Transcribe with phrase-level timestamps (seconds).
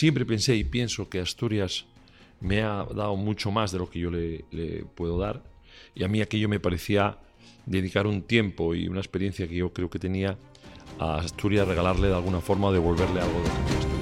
[0.00, 1.84] siempre pensé y pienso que Asturias
[2.40, 4.46] me ha dado mucho más de lo que yo le,
[4.94, 5.42] puedo dar.
[5.94, 7.18] Y a mí aquello me parecía
[7.66, 10.38] dedicar un tiempo y una experiencia que yo creo que tenía
[10.98, 13.99] a Asturias, regalarle de alguna forma o devolverle algo de Asturias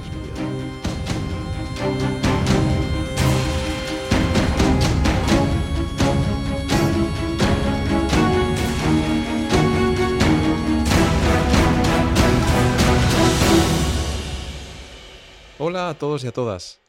[15.61, 16.81] Hola a todos y a todas.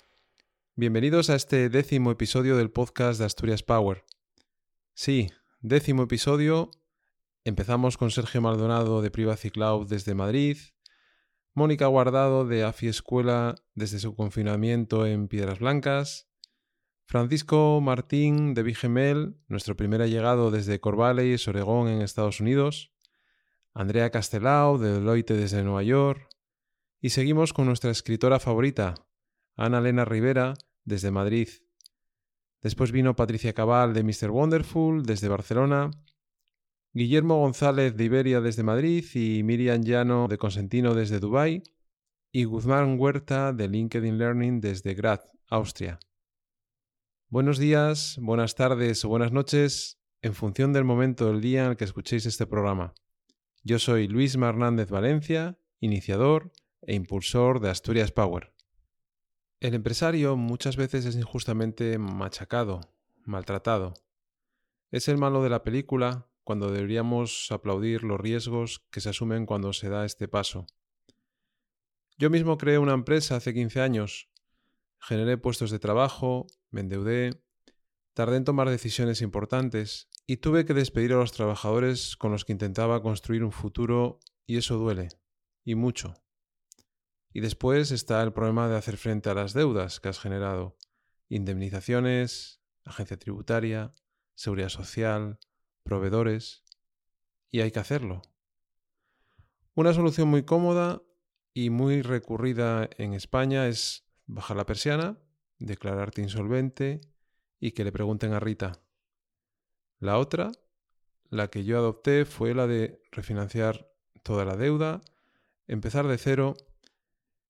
[0.75, 4.03] Bienvenidos a este décimo episodio del podcast de Asturias Power.
[4.93, 6.69] Sí, décimo episodio.
[7.43, 10.57] Empezamos con Sergio Maldonado de Privacy Cloud desde Madrid,
[11.55, 16.29] Mónica Guardado de AFI Escuela desde su confinamiento en Piedras Blancas,
[17.07, 22.91] Francisco Martín de Bigemel, nuestro primer allegado desde Corvallis, Oregón en Estados Unidos,
[23.73, 26.28] Andrea Castelao de Deloitte desde Nueva York,
[27.01, 28.95] y seguimos con nuestra escritora favorita,
[29.55, 31.47] Ana Elena Rivera, desde Madrid.
[32.61, 34.31] Después vino Patricia Cabal de Mr.
[34.31, 35.91] Wonderful, desde Barcelona,
[36.91, 41.63] Guillermo González de Iberia desde Madrid y Miriam Llano de Consentino desde Dubái
[42.31, 45.99] y Guzmán Huerta de LinkedIn Learning desde Graz, Austria.
[47.27, 51.77] Buenos días, buenas tardes o buenas noches en función del momento del día en el
[51.77, 52.95] que escuchéis este programa.
[53.63, 56.51] Yo soy Luis Hernández Valencia, iniciador
[56.81, 58.53] e impulsor de Asturias Power.
[59.59, 62.81] El empresario muchas veces es injustamente machacado,
[63.25, 63.93] maltratado.
[64.91, 69.73] Es el malo de la película cuando deberíamos aplaudir los riesgos que se asumen cuando
[69.73, 70.65] se da este paso.
[72.17, 74.29] Yo mismo creé una empresa hace 15 años,
[74.99, 77.41] generé puestos de trabajo, me endeudé,
[78.13, 82.51] tardé en tomar decisiones importantes y tuve que despedir a los trabajadores con los que
[82.51, 85.09] intentaba construir un futuro y eso duele,
[85.63, 86.13] y mucho.
[87.31, 90.77] Y después está el problema de hacer frente a las deudas que has generado.
[91.27, 93.93] Indemnizaciones, agencia tributaria,
[94.33, 95.39] seguridad social,
[95.83, 96.63] proveedores.
[97.51, 98.21] Y hay que hacerlo.
[99.75, 101.01] Una solución muy cómoda
[101.53, 105.17] y muy recurrida en España es bajar la persiana,
[105.57, 107.01] declararte insolvente
[107.59, 108.81] y que le pregunten a Rita.
[109.99, 110.51] La otra,
[111.29, 113.91] la que yo adopté, fue la de refinanciar
[114.23, 115.01] toda la deuda,
[115.67, 116.55] empezar de cero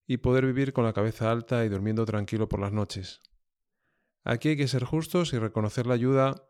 [0.09, 3.21] y poder vivir con la cabeza alta y durmiendo tranquilo por las noches.
[4.23, 6.47] Aquí hay que ser justos y reconocer la ayuda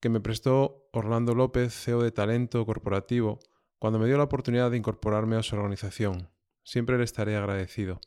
[0.00, 3.38] que me prestó Orlando López, CEO de Talento Corporativo,
[3.78, 6.28] cuando me dio la oportunidad de incorporarme a su organización.
[6.64, 8.00] Siempre le estaré agradecido.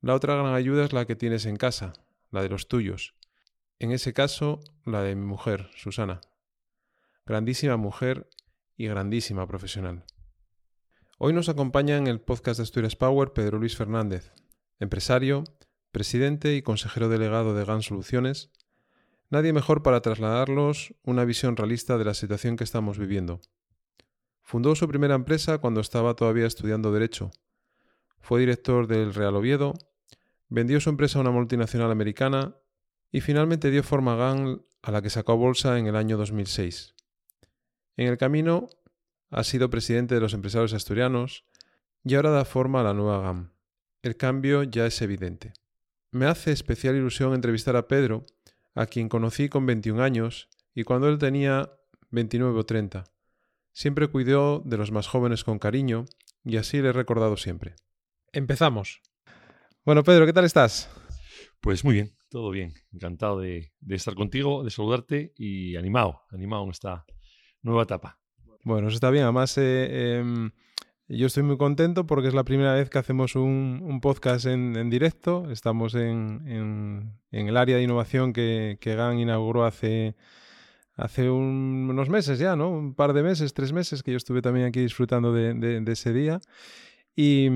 [0.00, 1.92] La otra gran ayuda es la que tienes en casa,
[2.30, 3.16] la de los tuyos.
[3.80, 6.20] En ese caso, la de mi mujer, Susana.
[7.26, 8.30] Grandísima mujer
[8.76, 10.04] y grandísima profesional.
[11.20, 14.32] Hoy nos acompaña en el podcast de Asturias Power Pedro Luis Fernández,
[14.78, 15.42] empresario,
[15.90, 18.52] presidente y consejero delegado de GAN Soluciones.
[19.28, 23.40] Nadie mejor para trasladarlos una visión realista de la situación que estamos viviendo.
[24.42, 27.32] Fundó su primera empresa cuando estaba todavía estudiando Derecho.
[28.20, 29.74] Fue director del Real Oviedo,
[30.48, 32.54] vendió su empresa a una multinacional americana
[33.10, 36.94] y finalmente dio forma a GAN a la que sacó bolsa en el año 2006.
[37.96, 38.68] En el camino
[39.30, 41.44] ha sido presidente de los empresarios asturianos
[42.04, 43.52] y ahora da forma a la nueva GAM.
[44.02, 45.52] El cambio ya es evidente.
[46.10, 48.24] Me hace especial ilusión entrevistar a Pedro,
[48.74, 51.70] a quien conocí con 21 años y cuando él tenía
[52.10, 53.04] 29 o 30.
[53.72, 56.06] Siempre cuidó de los más jóvenes con cariño
[56.44, 57.76] y así le he recordado siempre.
[58.32, 59.02] Empezamos.
[59.84, 60.90] Bueno, Pedro, ¿qué tal estás?
[61.60, 62.72] Pues muy bien, todo bien.
[62.92, 67.04] Encantado de, de estar contigo, de saludarte y animado, animado en esta
[67.62, 68.17] nueva etapa.
[68.68, 69.24] Bueno, eso está bien.
[69.24, 70.50] Además, eh, em,
[71.08, 75.50] yo estoy muy contento porque es la primera vez que hacemos un, podcast en, directo.
[75.50, 80.16] Estamos en, el área de innovación que, que GAN inauguró hace,
[80.96, 82.68] hace unos meses ya, ¿no?
[82.68, 86.38] Un par de meses, tres meses, que yo estuve también aquí disfrutando de, ese día.
[87.16, 87.48] Y,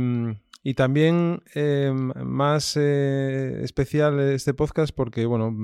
[0.63, 5.55] y también em, más eh, especial este podcast porque, bueno,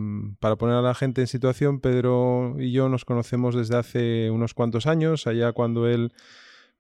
[0.41, 4.55] para poner a la gente en situación, Pedro y yo nos conocemos desde hace unos
[4.55, 6.13] cuantos años, allá cuando él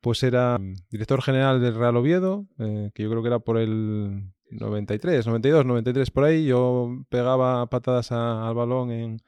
[0.00, 0.58] pues era
[0.90, 5.64] director general del Real Oviedo, eh, que yo creo que era por el 93, 92,
[5.64, 9.22] 93 por ahí, yo pegaba patadas al balón en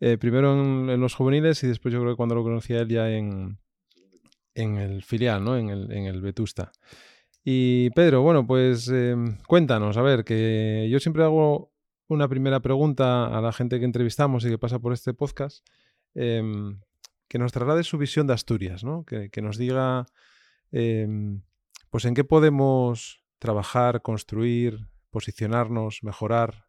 [0.00, 3.10] eh, primero en, los juveniles y después yo creo que cuando lo conocía él ya
[3.10, 3.58] en,
[4.54, 5.56] en el filial, ¿no?
[5.56, 6.72] En el, en el Vetusta.
[7.42, 11.72] Y Pedro, bueno, pues em, cuéntanos, a ver, que yo siempre hago
[12.08, 15.66] una primera pregunta a la gente que entrevistamos y que pasa por este podcast,
[16.14, 16.80] em,
[17.28, 19.04] que nos traslade su visión de Asturias, ¿no?
[19.04, 20.06] Que, nos diga,
[20.72, 21.42] em,
[21.90, 26.66] pues en qué podemos trabajar, construir, posicionarnos, mejorar.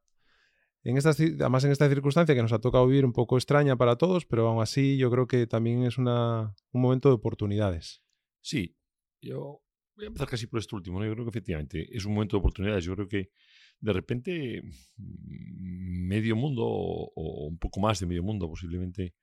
[0.83, 3.97] En estas, además en esta circunstancia que nos ha tocado vivir un poco extraña para
[3.97, 8.03] todos, pero aún así yo creo que también es una, un momento de oportunidades.
[8.41, 8.77] Sí,
[9.21, 9.61] yo
[9.95, 11.03] voy a empezar casi por esto último.
[11.03, 12.85] Yo creo que efectivamente es un momento de oportunidades.
[12.85, 13.31] Yo creo que
[13.79, 14.61] de repente
[14.97, 19.15] mm, medio mundo o, un poco más de medio mundo, posiblemente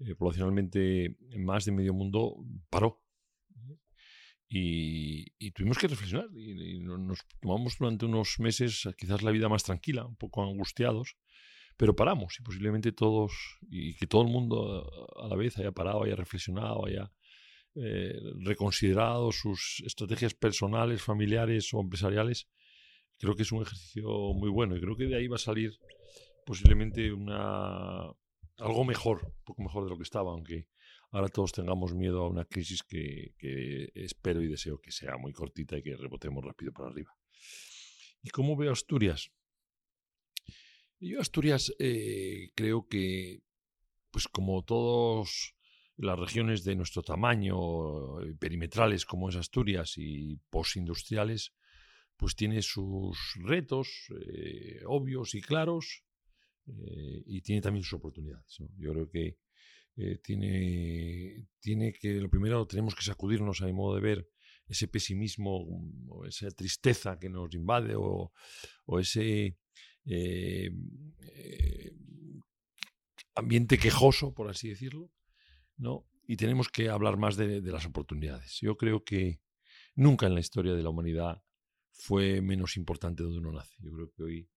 [0.00, 2.36] eh, poblacionalmente más de medio mundo,
[2.70, 3.00] paró.
[4.48, 10.04] Y, tuvimos que reflexionar y, nos tomamos durante unos meses quizás la vida más tranquila,
[10.04, 11.16] un poco angustiados,
[11.76, 13.32] pero paramos y posiblemente todos,
[13.68, 17.10] y que todo el mundo a la vez haya parado, haya reflexionado, haya
[17.76, 22.48] eh, reconsiderado sus estrategias personales, familiares o empresariales,
[23.18, 25.72] creo que es un ejercicio muy bueno y creo que de ahí va a salir
[26.44, 28.12] posiblemente una
[28.58, 30.68] algo mejor, un poco mejor de lo que estaba, aunque
[31.10, 33.34] ahora todos tengamos miedo a una crisis que,
[33.94, 37.16] espero y deseo que sea muy cortita y que rebotemos rápido para arriba.
[38.22, 39.30] ¿Y cómo veo Asturias?
[41.00, 43.42] Yo Asturias eh, creo que,
[44.10, 45.54] pues como todas
[45.96, 51.52] las regiones de nuestro tamaño, eh, perimetrales como es Asturias y postindustriales,
[52.16, 56.02] pues tiene sus retos eh, obvios y claros
[57.26, 58.56] y tiene también sus oportunidades.
[58.78, 59.36] Yo creo que
[59.96, 64.28] eh, tiene, tiene que, lo primero, tenemos que sacudirnos a mi modo de ver
[64.66, 68.32] ese pesimismo mm, o esa tristeza que nos invade o,
[68.98, 69.56] ese
[70.06, 70.70] eh,
[71.20, 71.92] eh,
[73.36, 75.10] ambiente quejoso, por así decirlo,
[75.76, 76.06] ¿no?
[76.26, 78.58] Y tenemos que hablar más de, las oportunidades.
[78.60, 79.40] Yo creo que
[79.94, 81.42] nunca en la historia de la humanidad
[81.92, 83.74] fue menos importante donde uno nace.
[83.78, 84.50] Yo creo que hoy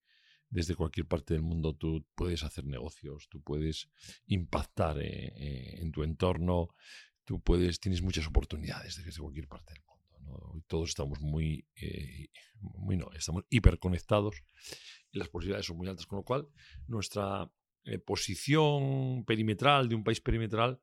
[0.50, 3.90] desde cualquier parte del mundo tú puedes hacer negocios, tú puedes
[4.28, 6.70] impactar eh, eh, en tu entorno,
[7.26, 10.64] tú puedes, tienes muchas oportunidades desde cualquier parte del mundo.
[10.68, 12.30] Todos estamos muy, eh,
[12.60, 14.44] muy no, estamos hiperconectados
[15.12, 16.48] y las posibilidades son muy altas, con lo cual
[16.88, 17.50] nuestra
[18.06, 20.80] posición perimetral de un país perimetral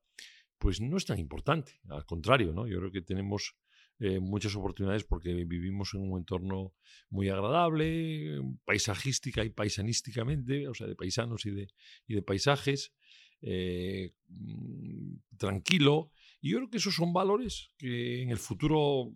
[0.59, 2.67] pues no es tan importante, al contrario, ¿no?
[2.67, 3.55] Yo creo que tenemos
[4.01, 6.75] eh, muchas oportunidades porque vivimos en un entorno
[7.11, 11.69] muy agradable, paisajística y paisanísticamente, o sea, de paisanos y de,
[12.06, 12.93] y de paisajes,
[13.41, 16.11] eh, mm, tranquilo.
[16.41, 19.12] Y yo creo que esos son valores que en el futuro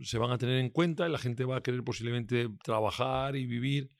[0.00, 3.46] se van a tener en cuenta y la gente va a querer posiblemente trabajar y
[3.46, 3.90] vivir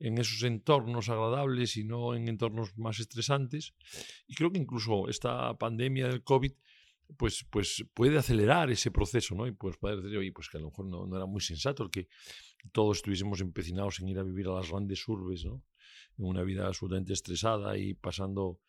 [0.00, 3.74] en esos entornos agradables y no en entornos más estresantes.
[4.26, 6.52] Y creo que incluso esta pandemia del COVID
[7.16, 9.46] pues, pues puede acelerar ese proceso, ¿no?
[9.46, 11.82] Y pues poder decir, oye, pues que a lo mejor no, no era muy sensato
[11.82, 12.08] el que
[12.72, 15.62] todos estuviésemos empecinados en ir a vivir a las grandes urbes, ¿no?
[16.18, 18.60] En una vida absolutamente estresada y pasando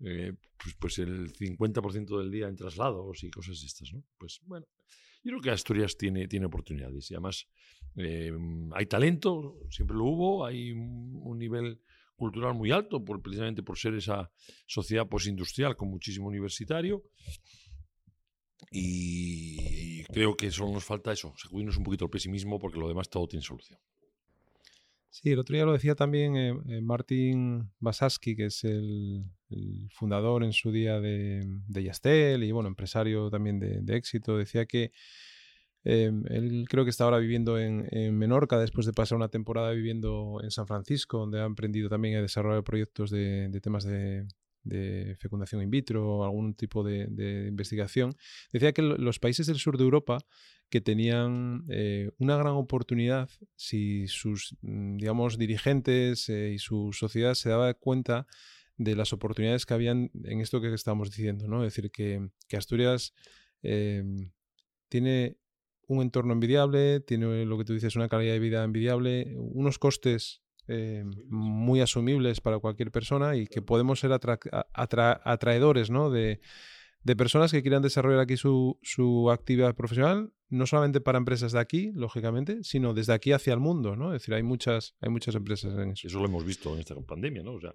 [0.00, 4.04] eh, pues, pues, el 50% del día en traslados y cosas de estas, ¿no?
[4.18, 4.66] Pues bueno,
[5.22, 7.46] yo creo que Asturias tiene, tiene oportunidades y además
[7.96, 8.32] eh,
[8.72, 11.80] hay talento, siempre lo hubo, hay un nivel
[12.16, 14.30] cultural muy alto, por, precisamente por ser esa
[14.66, 17.02] sociedad postindustrial con muchísimo universitario.
[18.70, 23.08] Y, creo que solo nos falta eso, sacudirnos un poquito el pesimismo porque lo demás
[23.08, 23.78] todo tiene solución.
[25.10, 29.24] Sí, el otro día lo decía también eh, eh, Martin Basaski, que es el,
[29.90, 34.38] fundador en su día de, de, Yastel y bueno, empresario también de, éxito.
[34.38, 34.92] Decía que
[35.84, 37.86] em, él creo que está ahora viviendo en,
[38.16, 42.22] Menorca después de pasar una temporada viviendo en San Francisco, donde ha aprendido también a
[42.22, 44.26] desarrollar proyectos de temas de,
[45.18, 48.14] fecundación in vitro o algún tipo de, investigación,
[48.52, 50.18] decía que los países del sur de Europa
[50.70, 57.34] que tenían eh, una gran oportunidad si sus, mm, digamos, dirigentes eh, y su sociedad
[57.34, 58.26] se daba cuenta
[58.78, 61.62] de las oportunidades que habían en esto que estamos diciendo, ¿no?
[61.62, 63.12] Es decir, que, Asturias
[63.62, 64.30] em,
[64.88, 65.36] tiene
[65.92, 70.42] un entorno envidiable, tiene lo que tú dices, una calidad de vida envidiable, unos costes
[70.68, 76.10] eh, muy asumibles para cualquier persona y que podemos ser atraedores ¿no?
[76.10, 76.40] de,
[77.02, 81.60] de, personas que quieran desarrollar aquí su, su, actividad profesional, no solamente para empresas de
[81.60, 83.96] aquí, lógicamente, sino desde aquí hacia el mundo.
[83.96, 84.14] ¿no?
[84.14, 86.06] Es decir, hay muchas, hay muchas empresas en eso.
[86.06, 87.42] Eso lo hemos visto en esta pandemia.
[87.42, 87.54] ¿no?
[87.54, 87.74] O sea,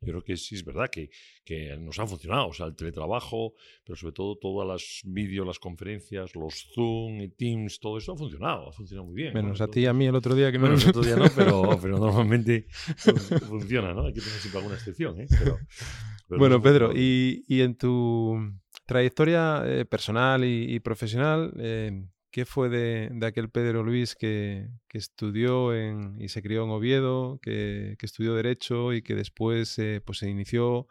[0.00, 1.10] yo creo que sí es verdad que,
[1.44, 5.58] que nos han funcionado, o sea, el teletrabajo, pero sobre todo todas las vídeos, las
[5.58, 9.34] conferencias, los Zoom y Teams, todo eso ha funcionado, ha funcionado muy bien.
[9.34, 10.66] Menos a ti y a mí el otro día que no.
[10.66, 12.66] el otro día no, pero, pero normalmente
[13.48, 14.06] funciona, ¿no?
[14.06, 15.26] Hay que tener siempre alguna excepción, ¿eh?
[16.28, 18.36] Bueno, Pedro, y, y, en tu
[18.86, 26.20] trayectoria eh, personal y, profesional, eh, ¿Qué fue de, aquel Pedro Luis que, estudió en,
[26.20, 30.88] y se crió en Oviedo, que, estudió Derecho y que después eh, pues se inició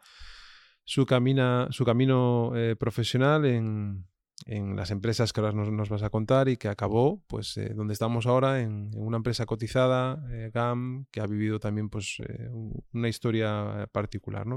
[0.84, 4.08] su, camina, su camino eh, profesional en,
[4.46, 7.72] en las empresas que ahora nos, nos, vas a contar y que acabó, pues, eh,
[7.74, 12.16] donde estamos ahora, en, en una empresa cotizada, eh, GAM, que ha vivido también, pues,
[12.26, 12.48] eh,
[12.92, 14.56] una historia particular, ¿no?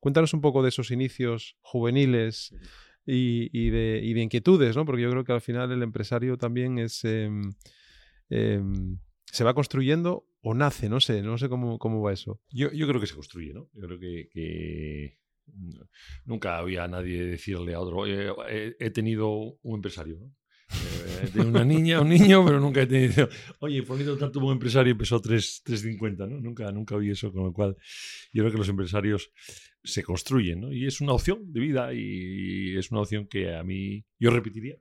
[0.00, 2.54] Cuéntanos un poco de esos inicios juveniles
[3.06, 4.84] y, y, de, y, de, inquietudes, ¿no?
[4.84, 7.02] Porque yo creo que al final el empresario también es...
[7.04, 7.30] Eh,
[9.32, 12.40] se va construyendo o nace, no sé, no sé cómo, cómo va eso.
[12.50, 13.68] Yo, yo creo que se construye, ¿no?
[13.72, 15.18] Yo creo que, que
[16.24, 20.34] nunca había nadie decirle a otro, he, he tenido un empresario, ¿no?
[20.70, 23.28] Eh, tenido una niña, un niño, pero nunca he tenido,
[23.60, 26.40] oye, poniendo tanto un empresario empezó 3.50, ¿no?
[26.40, 27.76] Nunca, nunca vi eso, con lo cual
[28.32, 29.32] yo creo que los empresarios
[29.82, 30.72] se construyen.
[30.72, 34.76] Y es una opción de vida y es una opción que a mí yo repetiría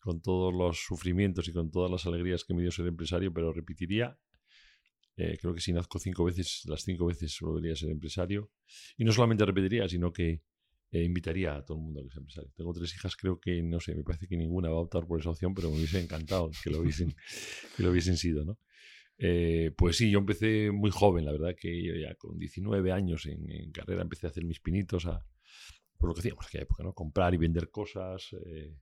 [0.00, 3.52] con todos los sufrimientos y con todas las alegrías que me dio ser empresario, pero
[3.52, 4.18] repetiría.
[5.16, 8.50] Eh, creo que si nazco cinco veces, las cinco veces volvería a ser empresario.
[8.96, 10.42] Y no solamente repetiría, sino que
[10.92, 12.50] eh, invitaría a todo el mundo a que sea empresario.
[12.56, 15.20] Tengo tres hijas, creo que, no sé, me parece que ninguna va a optar por
[15.20, 17.14] esa opción, pero me hubiese encantado que lo hubiesen,
[17.76, 18.58] que lo hubiesen sido, ¿no?
[19.18, 23.26] Eh, pues sí, yo empecé muy joven, la verdad que yo ya con 19 años
[23.26, 25.22] en, en carrera empecé a hacer mis pinitos a,
[25.98, 26.94] por lo que decíamos en aquella época, ¿no?
[26.94, 28.74] Comprar y vender cosas, eh,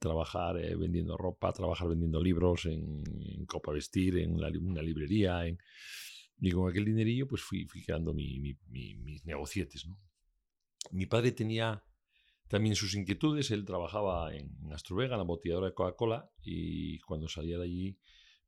[0.00, 5.46] trabajar eh, vendiendo ropa, trabajar vendiendo libros en, en Copa Vestir, en la, una librería.
[5.46, 5.58] En,
[6.40, 9.86] y con aquel dinerillo pues fui, fui creando mi, mi, mi, mis negocietes.
[9.86, 9.96] ¿no?
[10.90, 11.84] Mi padre tenía
[12.48, 17.58] también sus inquietudes, él trabajaba en Astruvega, en la botilladora de Coca-Cola, y cuando salía
[17.58, 17.98] de allí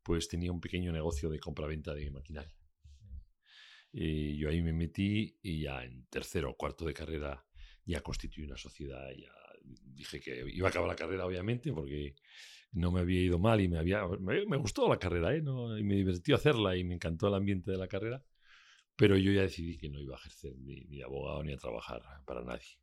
[0.02, 2.54] pues tenía un pequeño negocio de compra-venta de maquinaria.
[3.92, 7.44] Y yo ahí me metí y ya en tercero o cuarto de carrera
[7.84, 9.32] ya constituí una sociedad, ya
[9.62, 12.14] dije que iba a acabar la carrera, obviamente, porque
[12.72, 15.42] no me había ido mal y me había me, gustó la carrera, ¿eh?
[15.42, 15.76] ¿no?
[15.76, 18.24] y me divertió hacerla y me encantó el ambiente de la carrera,
[18.96, 22.02] pero yo ya decidí que no iba a ejercer ni, ni abogado ni a trabajar
[22.26, 22.78] para nadie.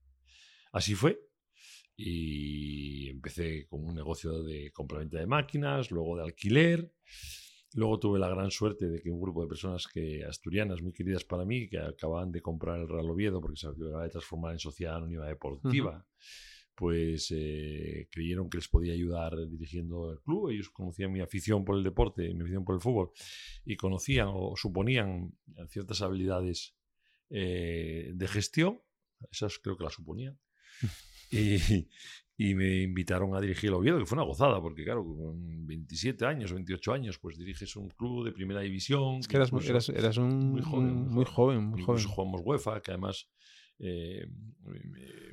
[0.72, 1.20] Así fue,
[2.02, 6.94] y empecé con un negocio de compraventa de máquinas, luego de alquiler.
[7.74, 11.26] Luego tuve la gran suerte de que un grupo de personas que asturianas muy queridas
[11.26, 14.60] para mí, que acababan de comprar el Real Oviedo porque se acababa de transformar en
[14.60, 16.08] sociedad anónima deportiva.
[16.80, 20.50] Pues eh, creyeron que les podía ayudar dirigiendo el club.
[20.50, 23.12] Ellos conocían mi afición por el deporte, mi afición por el fútbol,
[23.66, 25.34] y conocían o suponían
[25.68, 26.78] ciertas habilidades
[27.32, 28.80] eh, de gestión.
[29.30, 30.40] Esas creo que las suponían.
[31.32, 31.60] Y,
[32.38, 36.26] y, me invitaron a dirigir el Oviedo, que fue una gozada, porque claro, con 27
[36.26, 39.18] años, 28 años, pues diriges un club de primera división.
[39.20, 41.66] Es que eras, eras, eras un, muy joven, muy joven.
[41.66, 42.04] Muy joven.
[42.04, 43.30] jugamos UEFA, que además
[43.80, 44.28] eh,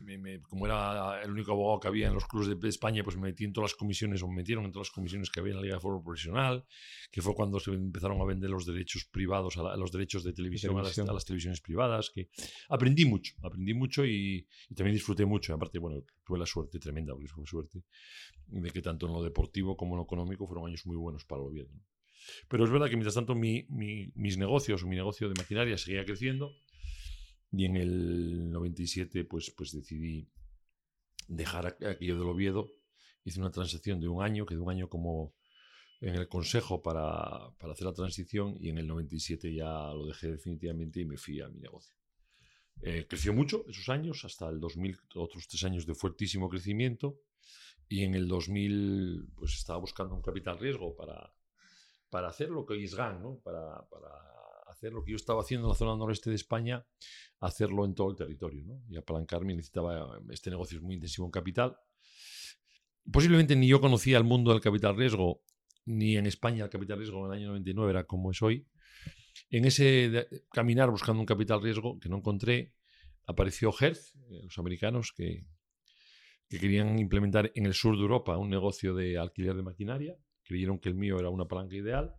[0.02, 3.02] me, me, como era el único abogado que había en los clubes de, de, España,
[3.02, 5.40] pues me metí en todas las comisiones, o me metieron en todas las comisiones que
[5.40, 6.64] había en la Liga de Fútbol Profesional,
[7.10, 10.32] que fue cuando se empezaron a vender los derechos privados, a, la, los derechos de
[10.32, 11.06] televisión, televisión.
[11.06, 12.30] A, las, a, las, televisiones privadas, que
[12.68, 15.52] aprendí mucho, aprendí mucho y, y, también disfruté mucho.
[15.52, 17.82] Aparte, bueno, tuve la suerte tremenda, porque fue suerte,
[18.46, 21.42] de que tanto en lo deportivo como en lo económico fueron años muy buenos para
[21.42, 21.68] el Oviedo.
[21.74, 21.82] ¿no?
[22.48, 26.04] Pero es verdad que mientras tanto mi, mi, mis negocios mi negocio de maquinaria seguía
[26.04, 26.52] creciendo
[27.52, 30.28] y en el 97 pues, pues decidí
[31.28, 32.72] dejar aquello del Oviedo.
[33.24, 35.34] Hice una transacción de un año, quedé un año como
[36.00, 40.30] en el consejo para, para, hacer la transición y en el 97 ya lo dejé
[40.30, 41.96] definitivamente y me fui a mi negocio.
[42.82, 47.18] Eh, creció mucho esos años, hasta el 2000, otros tres años de fuertísimo crecimiento
[47.88, 51.32] y en el 2000 pues estaba buscando un capital riesgo para,
[52.10, 53.40] para hacer lo que hoy es GAN, ¿no?
[53.42, 54.35] para, para
[54.76, 56.86] hacer lo que yo estaba haciendo en la zona noreste de España,
[57.40, 58.64] hacerlo en todo el territorio.
[58.64, 58.82] ¿no?
[58.88, 61.76] Y apalancarme necesitaba, este negocio es muy intensivo en capital.
[63.10, 65.42] Posiblemente ni yo conocía el mundo del capital riesgo,
[65.86, 68.66] ni en España el capital riesgo en el año 99 era como es hoy.
[69.50, 72.74] En ese caminar buscando un capital riesgo que no encontré,
[73.26, 75.46] apareció Hertz, eh, los americanos que
[76.48, 80.16] querían implementar en el sur de Europa un negocio de alquiler de maquinaria.
[80.42, 82.14] Creyeron que el mío era una palanca ideal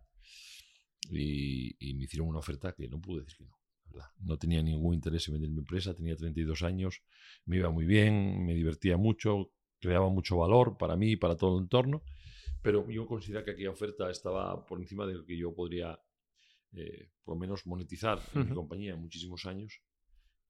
[1.10, 3.58] y, y, me hicieron una oferta que no pude decir que no.
[3.90, 4.10] ¿verdad?
[4.20, 7.02] No tenía ningún interés en vender mi empresa, tenía 32 años,
[7.46, 9.50] me iba muy bien, me divertía mucho,
[9.80, 12.02] creaba mucho valor para mí y para todo el entorno,
[12.62, 15.98] pero yo considero que aquella oferta estaba por encima de lo que yo podría,
[16.72, 18.48] eh, por lo menos, monetizar en uh -huh.
[18.48, 19.80] mi compañía en muchísimos años.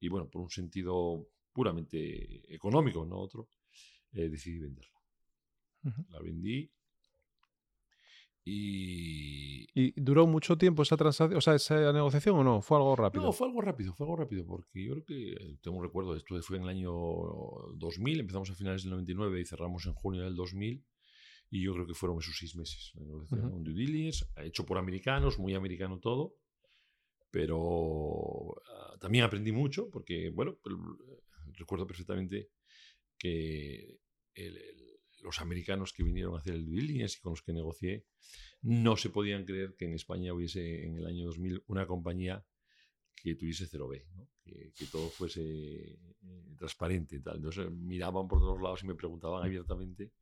[0.00, 3.50] Y bueno, por un sentido puramente económico, no otro,
[4.12, 4.98] eh, decidí venderla.
[5.84, 6.08] Uh -huh.
[6.10, 6.70] La vendí
[8.48, 9.66] y...
[9.74, 12.60] ¿Y duró mucho tiempo esa transacción, o sea, esa negociación o no?
[12.62, 13.22] ¿Fue algo rápido?
[13.22, 16.40] No, fue algo rápido, fue algo rápido, porque yo creo que, tengo un recuerdo, esto
[16.42, 16.90] fue en el año
[17.76, 20.84] 2000, empezamos a finales del 99 y cerramos en junio del 2000,
[21.50, 22.92] y yo creo que fueron esos seis meses.
[22.96, 23.52] Uh -huh.
[23.52, 26.34] Un due diligence, hecho por americanos, muy americano todo,
[27.30, 30.58] pero uh, también aprendí mucho, porque, bueno,
[31.52, 32.50] recuerdo perfectamente
[33.16, 34.00] que
[35.22, 38.04] los americanos que vinieron a hacer el due y con los que negocié
[38.62, 42.44] no se podían creer que en España hubiese en el año 2000 una compañía
[43.14, 44.04] que tuviese 0B,
[44.44, 45.98] que, todo fuese eh,
[46.56, 47.20] transparente.
[47.20, 47.36] Tal.
[47.36, 50.12] Entonces miraban por todos lados y me preguntaban abiertamente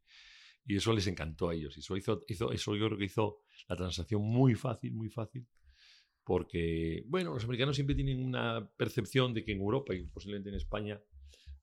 [0.65, 1.77] y eso les encantó a ellos.
[1.77, 5.47] Eso, hizo, hizo, eso yo creo que hizo la transacción muy fácil, muy fácil
[6.27, 10.57] porque, bueno, los americanos siempre tienen una percepción de que en Europa y posiblemente en
[10.57, 11.01] España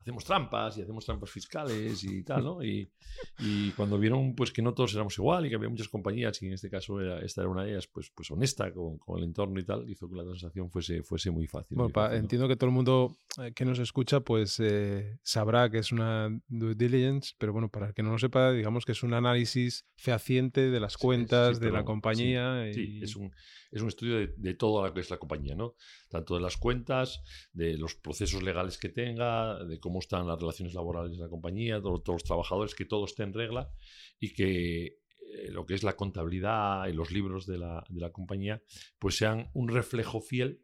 [0.03, 2.63] hacemos trampas y hacemos trampas fiscales y tal, ¿no?
[2.63, 2.91] Y,
[3.39, 6.47] y, cuando vieron pues que no todos éramos igual y que había muchas compañías y
[6.47, 9.23] en este caso era, esta era una de ellas pues, pues honesta con, con, el
[9.23, 11.77] entorno y tal, hizo que la transacción fuese, fuese muy fácil.
[11.77, 15.93] Bueno, entiendo que todo el mundo eh, que nos escucha pues eh, sabrá que es
[15.93, 19.13] una due diligence, pero bueno, para el que no lo sepa, digamos que es un
[19.13, 22.65] análisis fehaciente de las cuentas de la compañía.
[22.73, 23.31] Sí, es, un,
[23.73, 25.75] es un estudio de, de todo lo que es la compañía, ¿no?
[26.09, 30.75] Tanto de las cuentas, de los procesos legales que tenga, de cómo están las relaciones
[30.75, 33.71] laborales de la compañía, todos, los trabajadores, que todo esté en regla
[34.19, 38.11] y que eh, lo que es la contabilidad y los libros de la, de la,
[38.11, 38.61] compañía,
[38.99, 40.61] pues sean un reflejo fiel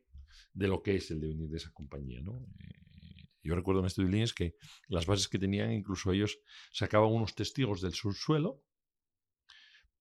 [0.53, 2.21] de lo que es el devenir de esa compañía.
[2.21, 2.45] ¿no?
[2.59, 2.79] Eh,
[3.41, 4.55] yo recuerdo en Estudio Lines que
[4.87, 6.39] las bases que tenían, incluso ellos
[6.71, 8.61] sacaban unos testigos del subsuelo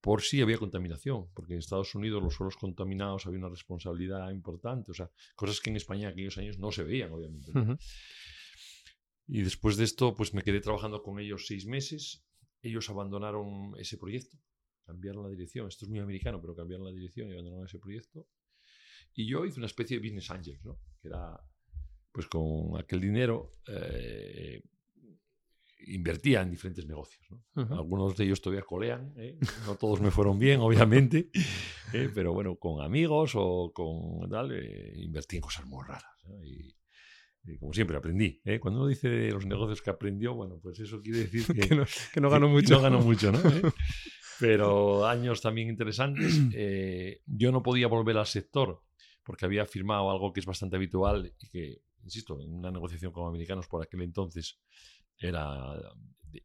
[0.09, 4.91] por si había contaminación, porque en Estados Unidos los suelos contaminados había una responsabilidad importante,
[4.91, 7.53] o sea, cosas que en España en aquellos años no se veían, obviamente.
[9.27, 12.25] Y después de esto, pues me quedé trabajando con ellos seis meses.
[12.63, 14.39] Ellos abandonaron ese proyecto,
[14.87, 15.69] cambiaron la dirección.
[15.69, 18.27] Esto es muy americano, pero cambiaron la dirección y abandonaron ese proyecto.
[19.13, 20.81] Y yo hice una especie de business angel, ¿no?
[21.03, 21.39] Que era,
[22.13, 24.63] pues con aquel dinero, eh,
[25.87, 27.27] invertía en diferentes negocios.
[27.31, 27.77] ¿no?
[27.77, 29.39] Algunos de ellos todavía colean, ¿eh?
[29.67, 31.31] no todos me fueron bien, obviamente,
[31.93, 32.11] ¿eh?
[32.15, 34.53] pero bueno, con amigos o con tal,
[34.97, 36.05] invertí en cosas muy raras.
[36.45, 36.75] Y,
[37.59, 38.41] como siempre, aprendí.
[38.45, 38.61] ¿eh?
[38.61, 41.69] Cuando uno dice de los negocios que aprendió, bueno, pues eso quiere decir que,
[42.13, 42.75] que, no, ganó mucho.
[42.75, 43.39] No ganó mucho, ¿no?
[43.49, 43.63] ¿Eh?
[44.39, 46.39] Pero años también interesantes.
[46.61, 48.83] Eh, yo no podía volver al sector
[49.23, 53.29] porque había firmado algo que es bastante habitual y que, insisto, en una negociación con
[53.29, 54.59] americanos por aquel entonces
[55.19, 55.81] era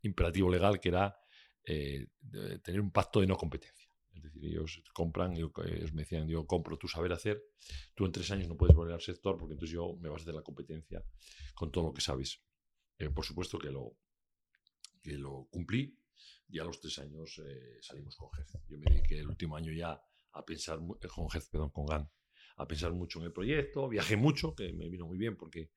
[0.01, 1.15] imperativo legal, que era
[1.63, 3.93] tener un pacto de no competencia.
[4.15, 5.51] Es decir, ellos compran, ellos
[5.93, 7.43] me decían, yo compro tu saber hacer,
[7.95, 10.23] tú en tres años no puedes volver al sector porque entonces yo me vas a
[10.23, 11.03] hacer la competencia
[11.55, 12.41] con todo lo que sabes.
[12.97, 13.97] Eh, por supuesto que lo,
[15.01, 15.97] que lo cumplí
[16.47, 18.53] y a los tres años eh, salimos con Jeff.
[18.69, 19.99] Yo me dediqué el último año ya
[20.33, 22.09] a pensar, eh, con Jeff, perdón, con GAN,
[22.57, 25.71] a pensar mucho en el proyecto, viajé mucho, que me vino muy bien porque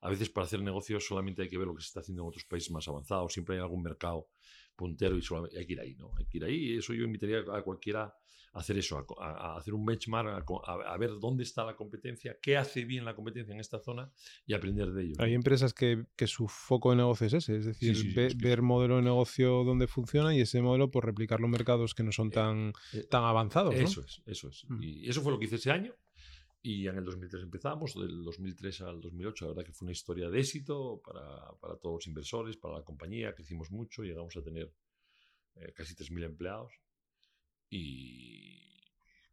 [0.00, 2.28] a veces para hacer negocios solamente hay que ver lo que se está haciendo en
[2.28, 4.28] otros países más avanzados, siempre hay algún mercado
[4.74, 6.12] puntero y solamente hay que ir ahí, ¿no?
[6.18, 8.14] Hay que ir ahí eso yo invitaría a cualquiera
[8.56, 12.86] a hacer eso, a, hacer un benchmark, a, ver dónde está la competencia, qué hace
[12.86, 14.10] bien la competencia en esta zona
[14.46, 15.14] y aprender de ello.
[15.18, 19.02] Hay empresas que, que su foco de negocio es ese, es decir, ver modelo de
[19.02, 22.72] negocio donde funciona y ese modelo por replicarlo en mercados que no son eh, tan,
[22.94, 23.74] eh, tan avanzados.
[23.74, 24.64] Eso es, eso es.
[24.68, 24.82] Mm.
[24.82, 25.94] Y eso fue lo que hice ese año.
[26.68, 30.28] Y en el 2003 empezamos, del 2003 al 2008, la verdad que fue una historia
[30.28, 34.74] de éxito para, para todos los inversores, para la compañía, crecimos mucho, llegamos a tener
[35.54, 36.72] eh, casi 3.000 empleados
[37.70, 38.82] y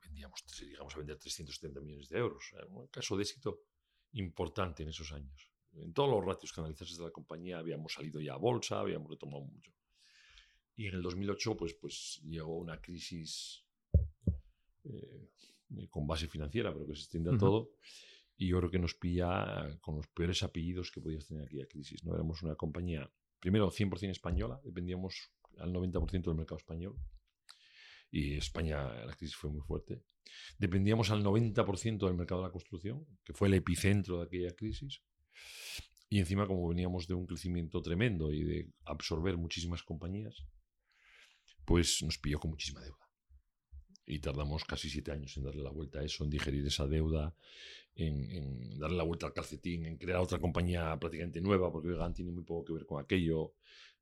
[0.04, 2.54] vendíamos, llegamos a vender 370 millones de euros.
[2.70, 3.64] Un caso de éxito
[4.12, 5.50] importante en esos años.
[5.72, 9.10] En todos los ratios que analizaste de la compañía habíamos salido ya a bolsa, habíamos
[9.10, 9.72] retomado mucho.
[10.76, 13.66] Y en el 2008 pues, pues llegó una crisis
[14.84, 15.32] eh,
[15.78, 17.72] eh, con base financiera, pero que se extiende a todo.
[18.38, 22.04] Y yo creo que nos pilla con los peores apellidos que podías tener aquella crisis.
[22.04, 22.16] ¿no?
[22.16, 23.10] Éramos una compañía,
[23.40, 26.96] primero 100% española, dependíamos al 90% del mercado español.
[28.12, 30.04] Y España, la crisis fue muy fuerte.
[30.58, 35.02] Dependíamos al 90% del mercado de la construcción, que fue el epicentro de aquella crisis.
[36.10, 40.46] Y encima, como veníamos de un crecimiento tremendo y de absorber muchísimas compañías,
[41.66, 43.03] pues nos pilló con muchísima deuda
[44.06, 47.36] y tardamos casi siete años en darle la vuelta a eso, en digerir esa deuda,
[47.96, 52.32] en, darle la vuelta al calcetín, en crear otra compañía prácticamente nueva, porque Vegan tiene
[52.32, 53.54] muy poco que ver con aquello.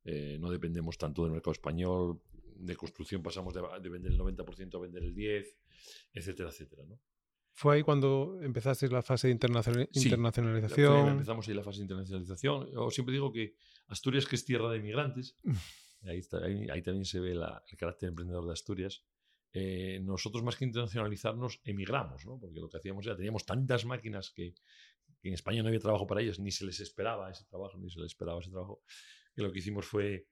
[0.04, 2.22] Eh, no dependemos tanto del mercado español.
[2.56, 5.46] De construcción pasamos de, vender el 90% a vender el 10%,
[6.14, 6.84] etcétera, etcétera.
[6.86, 7.00] ¿no?
[7.54, 9.92] ¿Fue ahí cuando empezasteis la fase de internacionalización?
[9.94, 10.10] Sí,
[11.12, 12.72] empezamos ahí la fase de internacionalización.
[12.72, 13.56] Yo siempre digo que
[13.88, 15.38] Asturias, que es tierra de inmigrantes,
[16.04, 17.44] ahí, está, ahí, también se ve el
[17.78, 19.04] carácter emprendedor de Asturias.
[19.54, 22.40] Eh, nosotros más que internacionalizarnos emigramos, ¿no?
[22.40, 24.54] porque lo que hacíamos era, teníamos tantas máquinas que,
[25.24, 28.00] en España no había trabajo para ellas, ni se les esperaba ese trabajo, ni se
[28.00, 28.82] les esperaba ese trabajo,
[29.36, 30.26] que lo que hicimos fue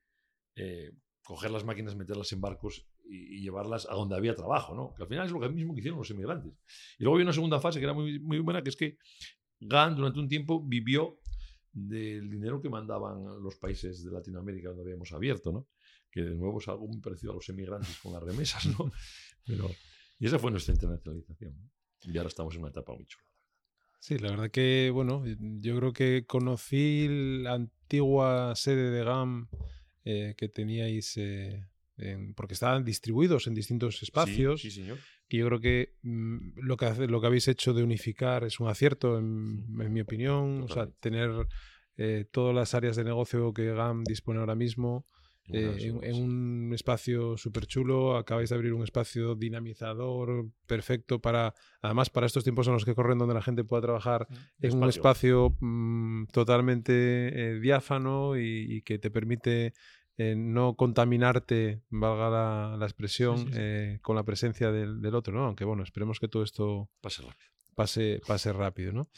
[0.55, 4.93] eh, coger las máquinas, meterlas en barcos y, llevarlas a donde había trabajo, ¿no?
[4.95, 6.53] que al final es lo mismo que hicieron los emigrantes.
[6.97, 8.97] Y luego había una segunda fase que era muy, buena, que es que
[9.59, 11.19] GAN durante un tiempo vivió
[11.71, 15.67] del dinero que mandaban los países de Latinoamérica donde habíamos abierto, ¿no?
[16.11, 18.91] Que de nuevo es algo muy parecido a los emigrantes con las remesas, ¿no?
[19.45, 19.69] Pero,
[20.19, 21.71] y esa fue nuestra internacionalización.
[22.01, 23.25] Y ahora estamos en una etapa muy chula.
[23.99, 27.07] Sí, la verdad que, bueno, yo creo que conocí
[27.41, 29.49] la antigua sede de GAM
[30.05, 31.67] eh, que teníais, eh,
[32.35, 34.61] porque estaban distribuidos en distintos espacios.
[34.61, 34.97] Sí, sí señor.
[35.27, 38.67] Y yo creo que mm, lo que lo que habéis hecho de unificar es un
[38.67, 40.63] acierto, en, mi opinión.
[40.63, 41.29] O sea, tener
[41.97, 45.05] eh, todas las áreas de negocio que GAM dispone ahora mismo
[45.51, 48.17] eh, en, un espacio súper chulo.
[48.17, 52.95] Acabáis de abrir un espacio dinamizador perfecto para, además, para estos tiempos en los que
[52.95, 58.81] corren, donde la gente pueda trabajar mm, en un espacio mm, totalmente eh, diáfano y,
[58.83, 59.73] que te permite
[60.17, 63.51] eh, no contaminarte, valga la, expresión,
[64.01, 65.45] con la presencia del, otro, ¿no?
[65.45, 67.49] Aunque bueno, esperemos que todo esto pase rápido.
[67.75, 69.09] Pase, pase rápido, ¿no?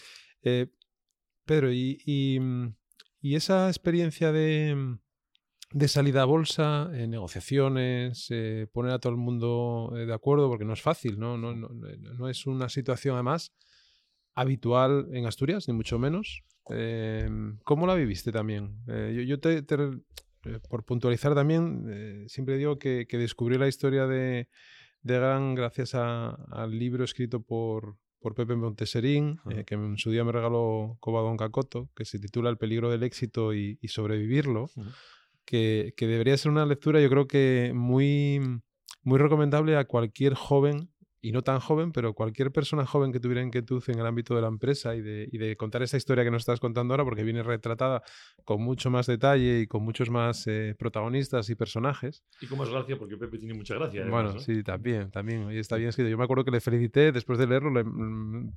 [1.46, 2.76] Pedro, y, mm,
[3.22, 4.98] y, esa experiencia de,
[5.74, 8.30] de salida a bolsa, negociaciones,
[8.72, 11.38] poner a todo el mundo de acuerdo, porque no es fácil, ¿no?
[11.38, 13.54] No, no, no es una situación además
[14.34, 16.44] habitual en Asturias, ni mucho menos.
[17.64, 18.84] ¿Cómo la viviste también?
[18.88, 19.64] yo, yo te,
[20.46, 24.50] eh, por puntualizar también, eh, siempre digo que, descubrí la historia de,
[25.02, 30.24] de Gran gracias al libro escrito por, por Pepe Monteserín, eh, que en su día
[30.24, 34.70] me regaló Cobadón Cacoto, que se titula El peligro del éxito y, sobrevivirlo,
[35.52, 38.40] que, debería ser una lectura yo creo que muy,
[39.04, 40.90] muy recomendable a cualquier joven
[41.22, 44.42] y no tan joven, pero cualquier persona joven que tuviera inquietud en el ámbito de
[44.42, 47.24] la empresa y de, y de contar esa historia que nos estás contando ahora, porque
[47.24, 48.02] viene retratada
[48.44, 52.24] con mucho más detalle y con muchos más eh, protagonistas y personajes.
[52.42, 54.04] Y con más gracia, porque Pepe tiene mucha gracia.
[54.10, 55.52] bueno, sí, también, también.
[55.52, 56.10] Y está bien escrito.
[56.10, 58.54] Yo me acuerdo que le felicité después de leerlo, mm,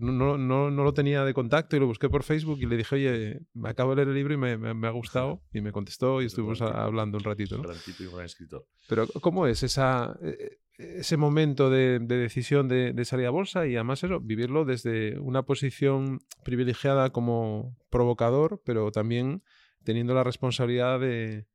[0.00, 2.94] no, no, no, lo tenía de contacto y lo busqué por Facebook y le dije,
[2.94, 5.42] oye, me acabo de leer el libro y me, me, ha gustado.
[5.52, 7.56] Y me contestó y estuvimos hablando un ratito.
[7.56, 7.62] ¿no?
[7.62, 8.66] Un ratito y un gran escritor.
[8.88, 14.04] Pero, ¿cómo es esa, eh, ese momento de, decisión de, salir a bolsa y además
[14.04, 19.42] eso, vivirlo desde una posición privilegiada como provocador, pero también
[19.84, 21.46] teniendo la responsabilidad de...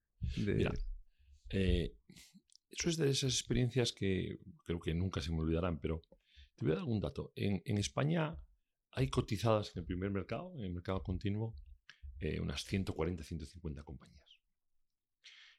[1.49, 1.95] Eh,
[2.71, 6.01] eso es de esas experiencias que creo que nunca se me olvidarán, pero
[6.55, 7.33] te voy a dar algún dato.
[7.35, 8.37] En, España
[8.91, 11.55] hay cotizadas en el primer mercado, en el mercado continuo,
[12.19, 14.41] eh, unas 140, 150 compañías.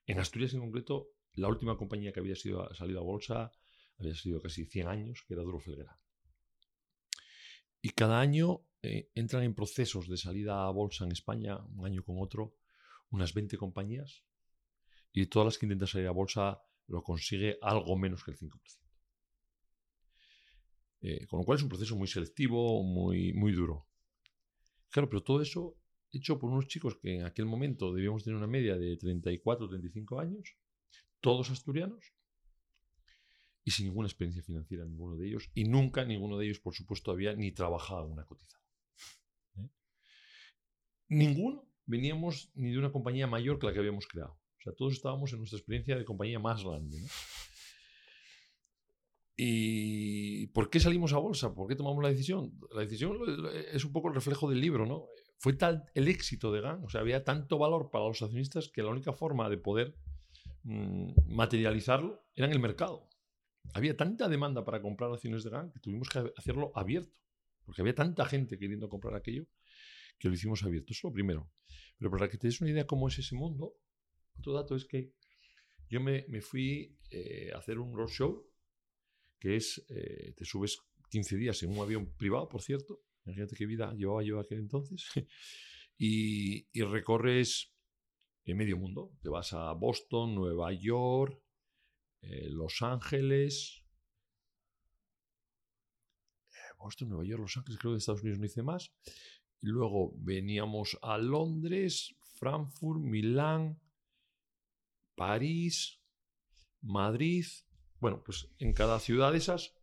[0.07, 3.53] En Asturias en concreto la última compañía que había salido a bolsa
[3.99, 5.99] había sido casi 100 años, que era Duro Felguera.
[7.81, 12.05] Y cada año eh, entran en procesos de salida a bolsa en España, un año
[12.05, 12.57] con otro,
[13.11, 14.25] unas 20 compañías.
[15.13, 18.51] Y todas las que intentan salir a bolsa lo consigue algo menos que el 5%.
[21.03, 23.89] Eh, con lo cual es un proceso muy selectivo, muy, muy duro.
[24.91, 25.77] Claro, pero todo eso
[26.13, 29.69] hecho por unos chicos que en aquel momento debíamos tener una media de 34 o
[29.69, 30.57] 35 años,
[31.23, 32.13] todos asturianos,
[33.65, 37.11] y sin ninguna experiencia financiera ninguno de ellos, y nunca ninguno de ellos, por supuesto,
[37.11, 38.63] había ni trabajado una cotizada.
[39.57, 39.71] ¿eh?
[41.09, 44.33] Ninguno veníamos ni de una compañía mayor que la que habíamos creado.
[44.33, 46.99] O sea, todos estábamos en nuestra experiencia de compañía más grande.
[49.37, 51.55] ¿Y por qué salimos a bolsa?
[51.55, 52.53] ¿Por qué tomamos la decisión?
[52.73, 53.19] La decisión
[53.73, 55.07] es un poco el reflejo del libro, ¿no?
[55.39, 58.83] Fue tal el éxito de GAN, o sea, había tanto valor para los accionistas que
[58.83, 59.97] la única forma de poder
[60.65, 63.09] materializarlo era en el mercado.
[63.75, 67.21] Había tanta demanda para comprar acciones de GAN que tuvimos que hacerlo abierto,
[67.65, 69.47] porque había tanta gente queriendo comprar aquello
[70.19, 70.93] que lo hicimos abierto.
[70.93, 71.51] Eso es lo primero.
[71.99, 73.77] Pero para que te des una idea cómo es ese mundo,
[74.39, 75.13] otro dato es que
[75.89, 78.49] yo me, fui eh, a hacer un roadshow,
[79.39, 80.79] que es, eh, te subes
[81.11, 85.05] 15 días en un avión privado, por cierto, imagínate qué vida llevaba yo aquel entonces,
[85.99, 87.72] y recorres
[88.45, 89.13] en medio mundo.
[89.23, 91.41] Te vas a Boston, Nueva York,
[92.23, 93.85] eh, Los Ángeles.
[96.51, 98.93] Eh, Boston, Nueva York, Los Ángeles, creo que Estados Unidos no hice más.
[99.61, 103.81] Y luego veníamos a Londres, Frankfurt, Milán,
[105.15, 106.01] París,
[106.81, 107.45] Madrid.
[108.01, 109.75] Bueno, pues en cada ciudad de esas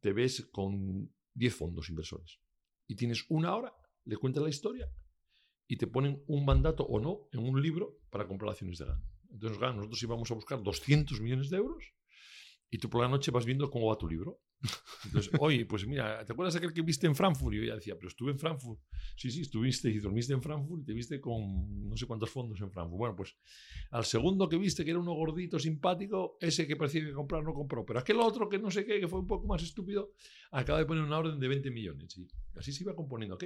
[0.00, 2.40] te ves con 10 fondos inversores.
[2.86, 4.92] Y tienes una hora, le cuentas la historia
[5.68, 9.02] y te ponen un mandato o no en un libro para comprar acciones de GAN.
[9.30, 11.92] Entonces, GAN, nosotros íbamos a buscar 200 millones de euros
[12.70, 14.40] y tú por la noche vas viendo cómo va tu libro.
[15.04, 17.54] Entonces, oye, pues mira, ¿te acuerdas aquel que viste en Frankfurt?
[17.54, 18.80] Y yo ya decía, pero estuve en Frankfurt.
[19.16, 22.60] Sí, sí, estuviste y dormiste en Frankfurt y te viste con no sé cuántos fondos
[22.60, 22.98] en Frankfurt.
[22.98, 23.36] Bueno, pues
[23.90, 27.54] al segundo que viste, que era uno gordito, simpático, ese que parecía que comprar no
[27.54, 27.84] compró.
[27.84, 30.12] Pero aquel otro que no sé qué, que fue un poco más estúpido,
[30.50, 32.16] acaba de poner una orden de 20 millones.
[32.18, 32.26] Y
[32.56, 33.44] así se iba componiendo, ¿ok?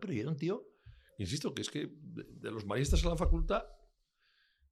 [0.00, 0.71] Pero era un tío
[1.18, 3.64] insisto, que es que de, los maristas a la facultad,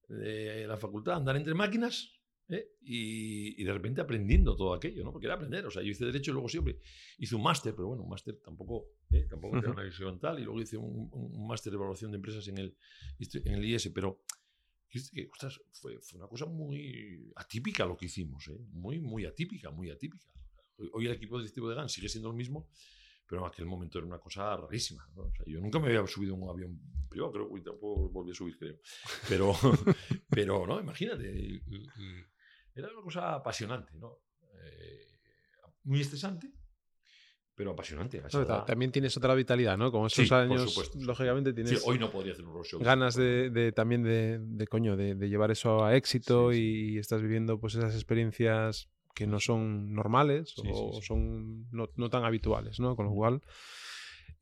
[0.09, 2.77] de la facultad andar entre máquinas ¿eh?
[2.81, 5.13] y, de repente aprendiendo todo aquello, ¿no?
[5.13, 5.67] Porque era aprender.
[5.67, 6.79] O sea, yo hice Derecho y luego siempre
[7.19, 9.27] hice un máster, pero bueno, un máster tampoco, ¿eh?
[9.29, 10.41] tampoco uh una visión tal.
[10.41, 12.77] Y luego hice un, máster de evaluación de empresas en el,
[13.19, 14.25] en el IS, pero
[15.33, 18.59] ostras, fue, fue, una cosa muy atípica lo que hicimos, ¿eh?
[18.73, 20.27] Muy, muy atípica, muy atípica.
[20.93, 22.69] Hoy el equipo directivo de GAN sigue siendo el mismo,
[23.31, 25.09] pero en aquel momento era una cosa rarísima.
[25.15, 28.33] O sea, yo nunca me había subido en un avión privado, creo que tampoco volví
[28.33, 28.81] a subir, creo.
[29.29, 29.53] Pero,
[30.29, 31.63] pero no, imagínate.
[32.75, 34.19] Era una cosa apasionante, ¿no?
[34.53, 35.21] Eh,
[35.85, 36.53] muy estresante,
[37.55, 38.21] pero apasionante.
[38.67, 39.93] también tienes otra vitalidad, ¿no?
[39.93, 41.79] Como esos años, lógicamente tienes.
[41.79, 42.81] Sí, hoy no podría hacer un roadshow.
[42.81, 47.95] Ganas de, también de, coño, de, llevar eso a éxito y estás viviendo pues esas
[47.95, 52.97] experiencias que no son normales o son no, tan habituales, ¿no?
[52.97, 53.43] Con lo cual.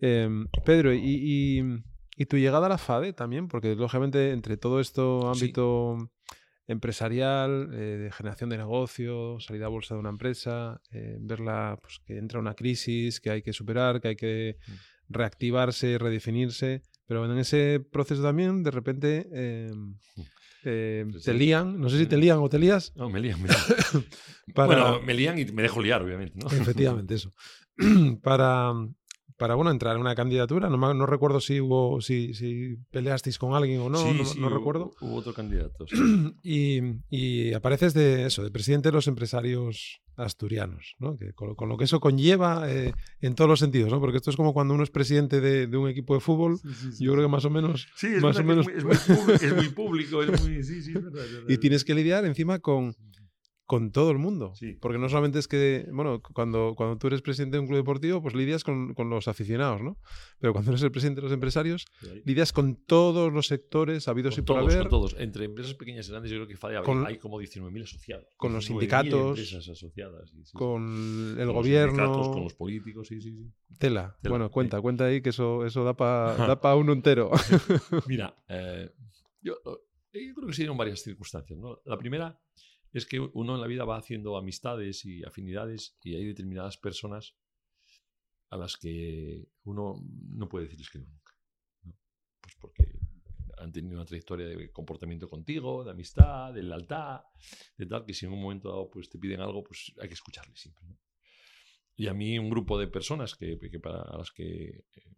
[0.00, 1.60] Em, Pedro, y,
[2.16, 6.10] y, tu llegada a la FADE también, porque lógicamente entre todo esto ámbito
[6.68, 12.00] empresarial, eh, de generación de negocio, salida a bolsa de una empresa, eh, verla pues,
[12.04, 14.72] que entra una crisis, que hay que superar, que hay que mm.
[15.08, 19.26] reactivarse, redefinirse, pero en ese proceso también de repente
[21.24, 22.92] te lían, no sé si te lían o te lías.
[22.96, 24.04] No, me lían, me lían.
[24.54, 26.38] Bueno, me lían y me dejo liar, obviamente.
[26.38, 26.46] ¿no?
[26.48, 27.32] Efectivamente, eso.
[28.22, 28.72] para,
[29.36, 30.70] para bueno, entrar en una candidatura.
[30.70, 34.02] No, no recuerdo si hubo si, si, peleasteis con alguien o no,
[34.38, 34.92] no, recuerdo.
[35.00, 35.84] Hubo otro candidato.
[36.42, 41.16] y, y, apareces de eso, de presidente de los empresarios asturianos, ¿no?
[41.16, 44.00] Que con, lo que eso conlleva eh, en todos los sentidos, ¿no?
[44.00, 46.58] Porque esto es como cuando uno es presidente de, de un equipo de fútbol,
[46.98, 47.88] yo creo que más o menos...
[47.94, 48.66] Sí, es, más o menos...
[48.68, 50.62] es, muy, es, muy, público, es muy...
[50.62, 52.94] Sí, sí, verdad, Y tienes que lidiar encima con
[53.68, 54.54] con todo el mundo.
[54.80, 58.22] Porque no solamente es que, bueno, cuando, cuando tú eres presidente de un club deportivo,
[58.22, 59.98] pues lidias con, con los aficionados, ¿no?
[60.40, 61.84] Pero cuando eres el presidente de los empresarios,
[62.24, 64.78] lidias con todos los sectores habidos y por haber.
[64.78, 65.16] Con todos.
[65.18, 68.26] Entre empresas pequeñas y grandes, yo creo que falla, hay como 19.000 asociados.
[68.38, 69.38] Con los sindicatos.
[69.38, 70.32] asociadas.
[70.54, 72.32] con el gobierno.
[72.32, 73.52] con los políticos, sí, sí, sí.
[73.78, 74.16] Tela.
[74.22, 77.30] Bueno, cuenta, cuenta ahí que eso, eso da para da pa uno entero.
[78.06, 78.90] Mira, eh,
[79.42, 81.82] yo, yo creo que se dieron varias circunstancias, ¿no?
[81.84, 82.40] La primera
[82.92, 87.36] es que uno en la vida va haciendo amistades y afinidades y hay determinadas personas
[88.50, 91.34] a las que uno no puede decirles que no nunca.
[92.40, 92.98] Pues porque
[93.58, 97.20] han tenido una trayectoria de comportamiento contigo, de amistad, de lealtad,
[97.76, 100.14] de tal, que si en un momento dado pues, te piden algo, pues hay que
[100.14, 100.84] escucharles siempre.
[101.96, 105.14] Y a mí un grupo de personas que, para las que eh,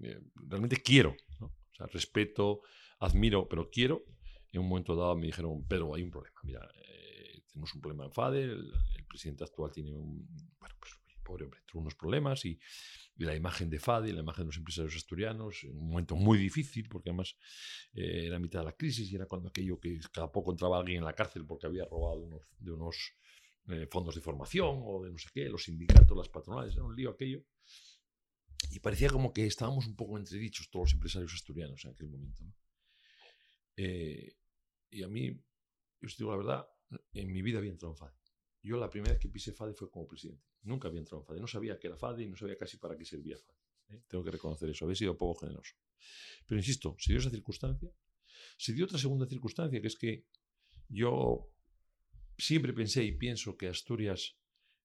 [0.00, 2.60] eh, realmente quiero, o sea, respeto,
[3.00, 4.04] admiro, pero quiero,
[4.52, 6.36] en un momento dado me dijeron, Pedro, hay un problema.
[6.42, 8.72] Mira, eh, tenemos un problema en FADE, el,
[9.08, 10.26] presidente actual tiene un,
[10.60, 10.92] bueno, pues,
[11.24, 12.58] pobre hombre, tuvo unos problemas y,
[13.16, 16.88] la imagen de FADE, la imagen de los empresarios asturianos, en un momento muy difícil,
[16.88, 17.36] porque además
[17.92, 20.98] eh, era mitad de la crisis y era cuando aquello que cada poco entraba alguien
[20.98, 23.16] en la cárcel porque había robado de unos
[23.70, 26.94] eh, fondos de formación o de no sé qué, los sindicatos, las patronales, era un
[26.94, 27.42] lío aquello.
[28.70, 32.44] Y parecía como que estábamos un poco entredichos todos los empresarios asturianos en aquel momento.
[33.80, 34.34] Eh,
[34.90, 35.30] y a mí,
[36.00, 36.68] yo os digo la verdad,
[37.12, 38.18] en mi vida había entrado en FADE.
[38.60, 40.44] Yo la primera vez que pisé FADE fue como presidente.
[40.62, 41.40] Nunca había entrado en FADE.
[41.40, 43.96] No sabía qué era FADE y no sabía casi para qué servía FADE.
[43.96, 44.02] ¿eh?
[44.08, 44.84] Tengo que reconocer eso.
[44.84, 45.76] Había sido poco generoso.
[46.44, 47.88] Pero insisto, se dio esa circunstancia.
[48.56, 50.26] Se dio otra segunda circunstancia, que es que
[50.88, 51.48] yo
[52.36, 54.36] siempre pensé y pienso que Asturias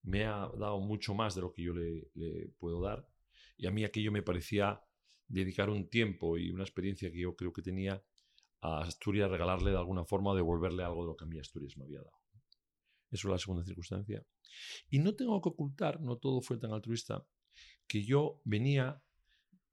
[0.04, 3.08] me ha dado mucho más de lo que yo le, le puedo dar.
[3.58, 4.84] Y a mí aquello me parecía
[5.28, 8.04] dedicar un tiempo y una experiencia que yo creo que tenía
[8.64, 11.78] a Asturias regalarle de alguna forma o devolverle algo de lo que a mí Asturias
[11.78, 12.18] me había dado.
[13.12, 14.26] Eso es la segunda circunstancia.
[14.90, 17.26] Y no tengo que ocultar, no todo fue tan altruista,
[17.86, 19.04] que yo venía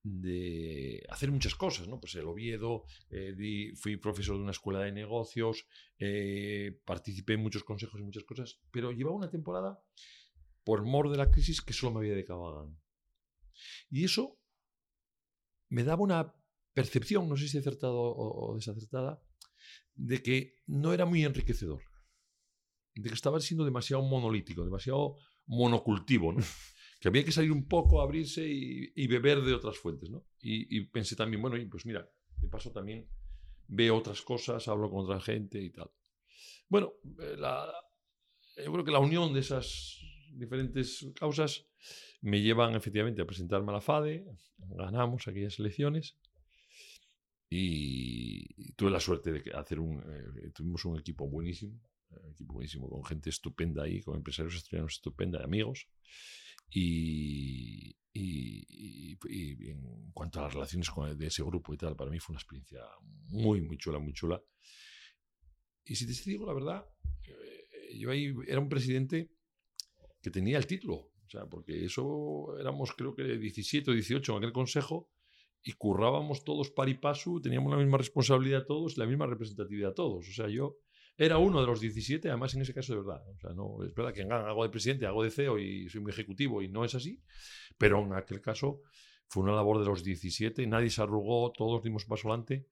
[0.02, 2.00] de hacer muchas cosas, ¿no?
[2.00, 5.66] Pues el Oviedo, eh, fui profesor de una escuela de negocios,
[5.98, 9.80] eh, participé en muchos consejos y muchas cosas, pero llevaba una temporada,
[10.64, 12.68] por mor de la crisis, que solo me había dedicado a
[13.90, 14.38] Y eso
[15.68, 16.34] me daba una
[16.72, 19.22] percepción, no sé si acertado o, desacertada,
[19.94, 21.82] de que no era muy enriquecedor,
[22.94, 26.40] de que estaba siendo demasiado monolítico, demasiado monocultivo, ¿no?
[27.00, 30.10] que había que salir un poco, abrirse y, beber de otras fuentes.
[30.10, 30.22] ¿no?
[30.38, 32.06] Y, pensé también, bueno, pues mira,
[32.36, 33.08] de paso también
[33.68, 35.90] veo otras cosas, hablo con otra gente y tal.
[36.68, 37.36] Bueno, eh,
[38.64, 39.98] yo creo que la unión de esas
[40.32, 41.66] diferentes causas
[42.20, 44.26] me llevan efectivamente a presentarme a la FADE,
[44.58, 46.18] ganamos aquellas elecciones
[47.52, 49.98] y tuve la suerte de hacer un.
[49.98, 54.94] Eh, tuvimos un equipo buenísimo, un equipo buenísimo, con gente estupenda ahí, con empresarios estudiantes
[54.94, 55.88] estupenda, amigos.
[56.70, 59.18] Y, y,
[59.68, 62.40] en cuanto a las relaciones con, de ese grupo y tal, para mí fue una
[62.40, 62.80] experiencia
[63.26, 64.40] muy, muy chula, muy chula.
[65.84, 66.86] Y si te digo la verdad,
[67.26, 69.32] eh, yo ahí era un presidente
[70.22, 74.38] que tenía el título, o sea, porque eso éramos creo que 17 o 18 en
[74.38, 75.10] aquel consejo
[75.62, 80.28] y currábamos todos par y paso, teníamos la misma responsabilidad todos, la misma representatividad todos.
[80.28, 80.76] O sea, yo
[81.16, 83.22] era uno de los 17, además en ese caso de verdad.
[83.28, 86.12] O sea, no, es verdad que hago de presidente, hago de CEO y soy muy
[86.12, 87.22] ejecutivo y no es así,
[87.76, 88.80] pero en aquel caso
[89.28, 92.66] fue una labor de los 17, nadie se arrugó, todos dimos paso adelante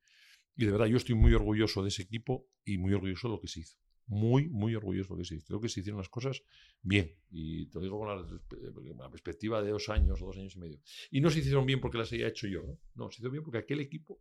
[0.56, 3.40] y de verdad yo estoy muy orgulloso de ese equipo y muy orgulloso de lo
[3.40, 3.76] que se hizo.
[4.08, 5.40] Muy, muy orgulloso que se.
[5.42, 6.42] Creo que se hicieron las cosas
[6.82, 7.14] bien.
[7.30, 10.80] Y te lo digo con la, perspectiva de dos años o dos años y medio.
[11.10, 12.62] Y no se hicieron bien porque las haya hecho yo.
[12.62, 14.20] No, no se hizo bien porque aquel equipo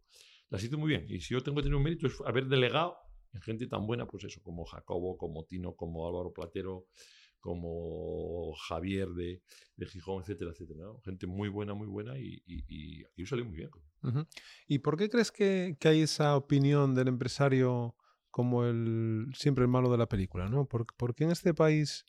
[0.50, 1.06] las hizo muy bien.
[1.10, 2.97] Y si yo tengo que tener un mérito es haber delegado
[3.34, 6.88] en gente tan buena, pues eso, como Jacobo, como Tino, como Álvaro Platero,
[7.39, 9.41] como Javier de,
[9.76, 10.86] de Gijón, etcétera, etcétera.
[11.04, 13.69] Gente muy buena, muy buena y, y, aquí salió muy bien.
[14.67, 17.95] ¿Y por qué crees que, hay esa opinión del empresario
[18.31, 20.49] como el siempre el malo de la película?
[20.49, 20.65] ¿no?
[20.65, 22.05] ¿Por, qué en este país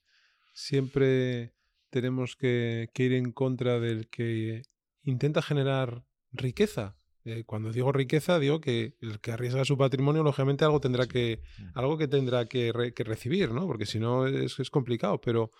[0.52, 1.54] siempre
[1.90, 4.62] tenemos que, que ir en contra del que
[5.02, 6.98] intenta generar riqueza?
[7.28, 11.42] Eh, cuando digo riqueza, digo que el que arriesga su patrimonio, lógicamente algo tendrá que,
[11.74, 12.72] algo que tendrá que,
[13.04, 13.66] recibir, ¿no?
[13.66, 15.20] Porque si no es, es, complicado.
[15.20, 15.50] Pero,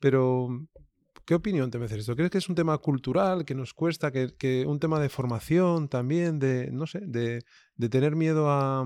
[0.00, 0.48] pero,
[1.26, 2.16] ¿qué opinión te merece esto?
[2.16, 6.38] ¿Crees que es un tema cultural, que nos cuesta, que, un tema de formación también,
[6.38, 7.42] de, no sé, de,
[7.90, 8.82] tener miedo a,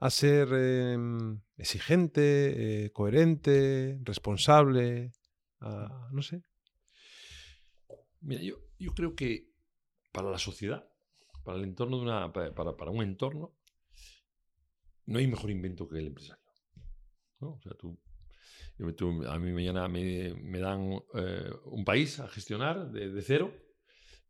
[0.00, 5.12] a ser em, exigente, eh, coherente, responsable,
[6.12, 6.42] no sé?
[8.20, 9.50] Mira, yo, yo creo que
[10.12, 10.88] para la sociedad
[11.48, 13.56] para el entorno de una, para, un entorno,
[15.06, 16.44] no hay mejor invento que el empresario.
[17.40, 17.98] O sea, tú,
[19.26, 23.50] a mí mañana me, me dan eh, un país a gestionar de, cero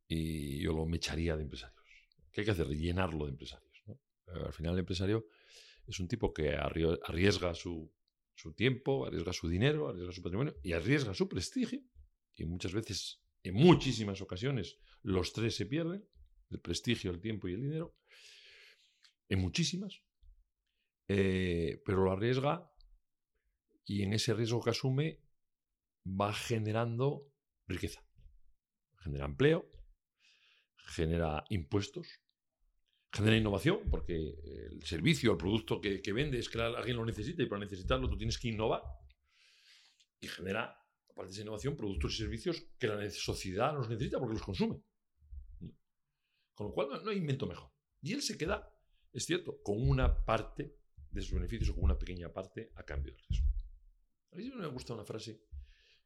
[0.06, 1.82] y yo lo me echaría de empresarios.
[2.30, 2.68] ¿Qué hay que hacer?
[2.68, 3.82] Llenarlo de empresarios.
[4.28, 5.26] Al final el empresario
[5.88, 7.90] es un tipo que arriesga su,
[8.54, 11.80] tiempo, arriesga su dinero, arriesga su patrimonio y arriesga su prestigio.
[12.36, 16.06] Y muchas veces, en muchísimas ocasiones, los tres se pierden
[16.50, 17.96] el prestigio, el tiempo y el dinero,
[19.30, 20.02] en muchísimas,
[21.08, 22.70] eh, pero lo arriesga
[23.84, 25.22] y en ese riesgo que asume
[26.06, 27.30] va generando
[27.66, 28.06] riqueza,
[28.98, 29.70] genera empleo,
[30.76, 32.20] genera impuestos,
[33.12, 34.14] genera innovación, porque
[34.70, 38.08] el servicio, el producto que, que vende es que alguien lo necesita y para necesitarlo
[38.08, 38.82] tú tienes que innovar
[40.20, 40.76] y genera,
[41.10, 44.82] aparte de esa innovación, productos y servicios que la sociedad los necesita porque los consume.
[46.54, 47.70] Con lo cual no, hay invento mejor.
[48.00, 48.68] Y él se queda,
[49.12, 50.76] es cierto, con una parte
[51.10, 53.46] de sus beneficios o con una pequeña parte a cambio del riesgo.
[54.32, 55.40] A mí me gusta una frase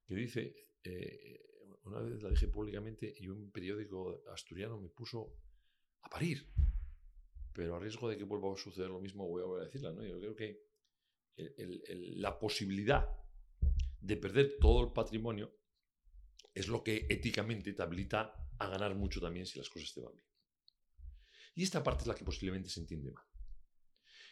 [0.07, 1.41] que dice, eh,
[1.85, 5.37] una vez la dije públicamente y un periódico asturiano me puso
[6.03, 6.47] a parir,
[7.53, 9.93] pero a riesgo de que vuelva a suceder lo mismo voy a volver a decirla.
[9.93, 10.05] ¿no?
[10.05, 10.73] Yo creo que
[12.17, 13.09] la posibilidad
[14.01, 15.55] de perder todo el patrimonio
[16.55, 20.15] es lo que éticamente te habilita a ganar mucho también si las cosas te van
[20.15, 20.27] bien.
[21.55, 23.25] Y esta parte es la que posiblemente se entiende mal.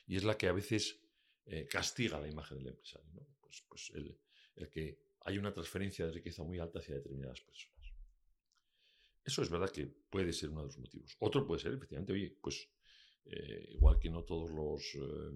[0.06, 1.00] Y es la que a veces
[1.46, 3.10] eh, castiga la imagen del empresario.
[3.40, 4.18] Pues, pues el,
[4.70, 7.92] que hay una transferencia de riqueza muy alta hacia determinadas personas.
[9.24, 11.16] Eso es verdad que puede ser uno de los motivos.
[11.20, 12.68] Otro puede ser, efectivamente, oye, pues
[13.24, 15.32] eh, igual que no todos los eh,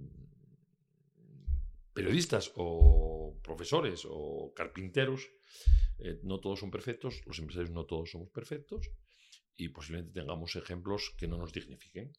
[1.92, 5.30] periodistas o profesores o carpinteros,
[6.24, 8.90] no todos son perfectos, los empresarios no todos somos perfectos,
[9.56, 12.12] y posiblemente tengamos ejemplos que no nos dignifiquen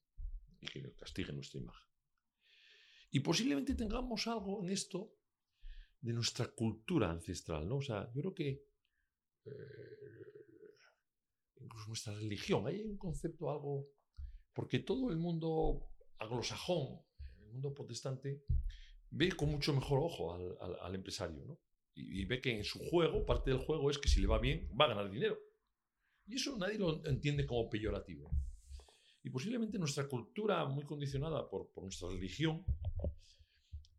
[0.62, 1.88] y que castiguen nuestra imagen.
[3.12, 5.14] Y posiblemente tengamos algo en esto
[6.02, 7.78] de nuestra cultura ancestral, ¿no?
[7.78, 8.64] O sea, yo creo que
[9.46, 10.06] eh,
[11.62, 13.88] incluso nuestra religión, hay un concepto algo,
[14.56, 15.88] porque todo el mundo
[16.18, 17.00] anglosajón,
[17.42, 18.44] el mundo protestante,
[19.12, 21.60] ve con mucho mejor ojo al, empresario, ¿no?
[21.94, 24.68] y ve que en su juego, parte del juego es que si le va bien,
[24.80, 25.38] va a ganar dinero.
[26.28, 28.32] Y eso nadie lo entiende como peyorativo.
[29.24, 32.64] Y posiblemente nuestra cultura, muy condicionada por, nuestra religión,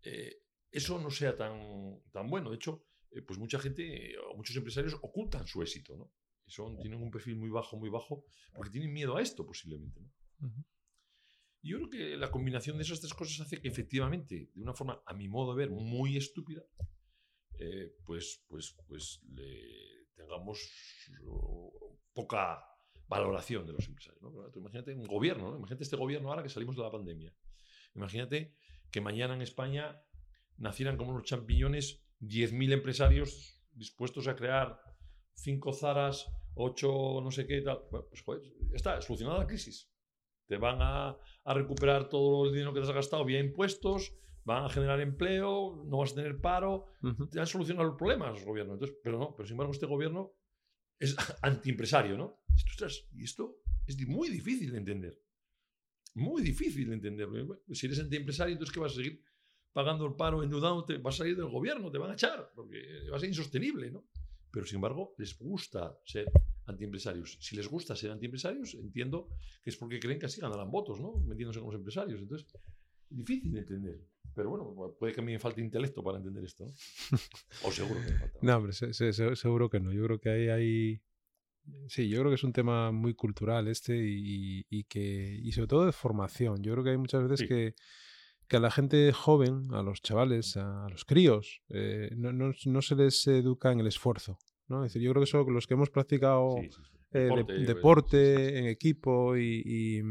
[0.02, 2.50] eh, eso no sea tan, tan bueno.
[2.50, 6.12] De hecho, eh, pues mucha gente muchos empresarios ocultan su éxito, ¿no?
[6.80, 10.00] Tienen un perfil muy bajo, muy bajo, porque tienen miedo a esto posiblemente,
[11.62, 14.74] Y yo creo que la combinación de esas tres cosas hace que efectivamente, de una
[14.74, 16.62] forma, a mi modo de ver, muy estúpida,
[17.58, 20.70] eh, pues, pues, pues le tengamos
[22.12, 22.62] poca
[23.08, 24.22] valoración de los empresarios.
[24.56, 27.34] imagínate un gobierno, imagínate este gobierno ahora que salimos de la pandemia.
[27.94, 28.52] Imagínate
[28.90, 30.02] que mañana en España
[30.58, 34.80] nacieran como unos champiñones 10.000 empresarios dispuestos a crear
[35.34, 37.82] cinco Zaras, 8 no sé qué y tal.
[37.90, 39.90] Bueno, pues joder, está, solucionada la crisis.
[40.46, 44.64] Te van a, a recuperar todo el dinero que te has gastado vía impuestos, van
[44.64, 46.86] a generar empleo, no vas a tener paro,
[47.30, 48.74] te han solucionado los problemas los gobiernos.
[48.74, 50.32] Entonces, pero no, pero sin embargo este gobierno
[50.98, 52.40] es antiempresario, ¿no?
[52.54, 55.20] Esto, ostras, y esto es muy difícil de entender.
[56.14, 57.26] Muy difícil de entender.
[57.26, 59.20] Bueno, si eres antiempresario, entonces ¿qué vas a seguir
[59.72, 60.98] pagando el paro, endeudándote?
[60.98, 64.04] Vas a salir del gobierno, te van a echar, porque va a ser insostenible, ¿no?
[64.50, 66.30] Pero sin embargo, les gusta ser
[66.66, 67.38] antiempresarios.
[67.40, 69.28] Si les gusta ser antiempresarios, entiendo
[69.62, 71.14] que es porque creen que así ganarán votos, ¿no?
[71.26, 72.20] Metiéndose con los empresarios.
[72.20, 72.46] Entonces,
[73.08, 74.00] difícil de entender.
[74.34, 76.72] Pero bueno, puede que a mí me falte intelecto para entender esto, ¿no?
[77.64, 78.38] O seguro que me falta.
[78.42, 79.92] No, hombre, se- se- se- seguro que no.
[79.92, 81.00] Yo creo que ahí hay...
[81.88, 85.66] Sí, yo creo que es un tema muy cultural este y, y que y sobre
[85.66, 86.62] todo de formación.
[86.62, 87.48] Yo creo que hay muchas veces Sí.
[87.48, 87.74] que,
[88.46, 92.82] que a la gente joven, a los chavales, a, los críos, eh, no, no- no
[92.82, 94.38] se les educa en el esfuerzo.
[94.68, 94.84] ¿No?
[94.84, 96.96] Es decir, yo creo que son los que hemos practicado Sí, sí, sí.
[97.12, 100.02] eh, de- Deporte, en equipo y, y-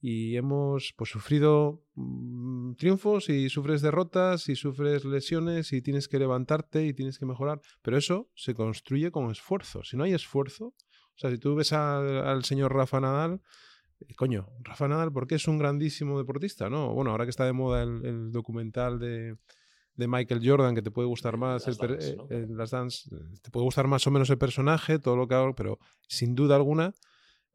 [0.00, 6.18] y hemos pues, sufrido mm, triunfos y sufres derrotas y sufres lesiones y tienes que
[6.18, 7.60] levantarte y tienes que mejorar.
[7.82, 9.82] Pero eso se construye con esfuerzo.
[9.84, 13.40] Si no hay esfuerzo, o sea, si tú ves al, al señor Rafa Nadal,
[14.00, 16.68] eh, coño, Rafa Nadal, ¿por qué es un grandísimo deportista?
[16.68, 16.92] ¿no?
[16.92, 19.36] Bueno, ahora que está de moda el, el documental de,
[19.96, 22.26] de Michael Jordan, que te puede gustar más, Last el Dance, eh, ¿no?
[22.64, 23.08] eh, Dance,
[23.42, 25.78] te puede gustar más o menos el personaje, todo lo que hago, pero
[26.08, 26.92] sin duda alguna,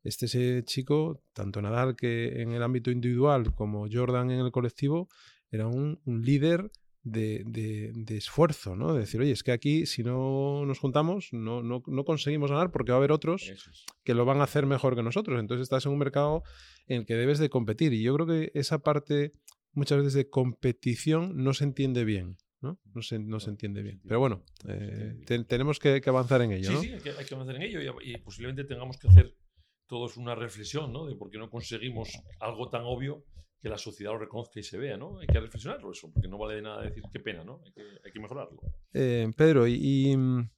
[0.03, 5.07] este ese chico, tanto Nadal que en el ámbito individual como Jordan en el colectivo,
[5.51, 6.71] era un, un líder
[7.03, 8.93] de, de- de esfuerzo, ¿no?
[8.93, 12.71] De decir, oye, es que aquí si no nos juntamos no, no, no conseguimos ganar
[12.71, 13.85] porque va a haber otros es.
[14.03, 15.39] que lo van a hacer mejor que nosotros.
[15.39, 16.43] Entonces estás en un mercado
[16.87, 17.91] en el que debes de competir.
[17.93, 19.33] Y yo creo que esa parte
[19.73, 22.37] muchas veces de competición no se entiende bien.
[22.61, 22.79] ¿no?
[22.93, 23.99] No, se, no se entiende bien.
[24.07, 26.69] Pero bueno, eh, te- tenemos que, que avanzar en ello.
[26.69, 26.81] Sí, ¿no?
[26.81, 29.35] sí, hay que, hay que avanzar en ello y, y posiblemente tengamos que hacer
[29.87, 31.07] todos una reflexión, ¿no?
[31.07, 32.09] De por qué no conseguimos
[32.39, 33.25] algo tan obvio
[33.61, 35.17] que la sociedad lo reconozca y se vea, ¿no?
[35.19, 37.61] Hay que reflexionarlo eso, porque no vale de nada decir qué pena, ¿no?
[37.65, 38.59] Hay que, hay que mejorarlo.
[38.93, 39.73] Eh, Pedro, y,
[40.11, 40.49] y, mm,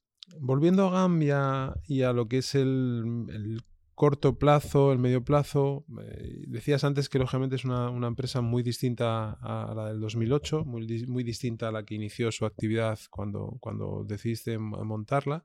[0.42, 3.62] volviendo a GAM y a, y a lo que es el, el
[3.96, 8.64] corto plazo, el medio plazo, eh, decías antes que lógicamente es una, una empresa muy
[8.64, 13.58] distinta a la del 2008, muy, muy distinta a la que inició su actividad cuando,
[13.60, 15.44] cuando decidiste montarla.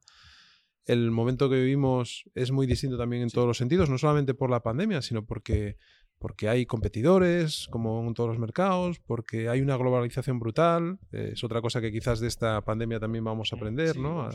[0.87, 3.35] El momento que vivimos es muy distinto también en Sí.
[3.35, 5.77] todos los sentidos, no solamente por la pandemia, sino porque,
[6.19, 10.99] porque hay competidores, como en todos los mercados, porque hay una globalización brutal.
[11.13, 14.23] eh, es otra cosa que quizás de esta pandemia también vamos a aprender, Sí, ¿no?
[14.23, 14.31] a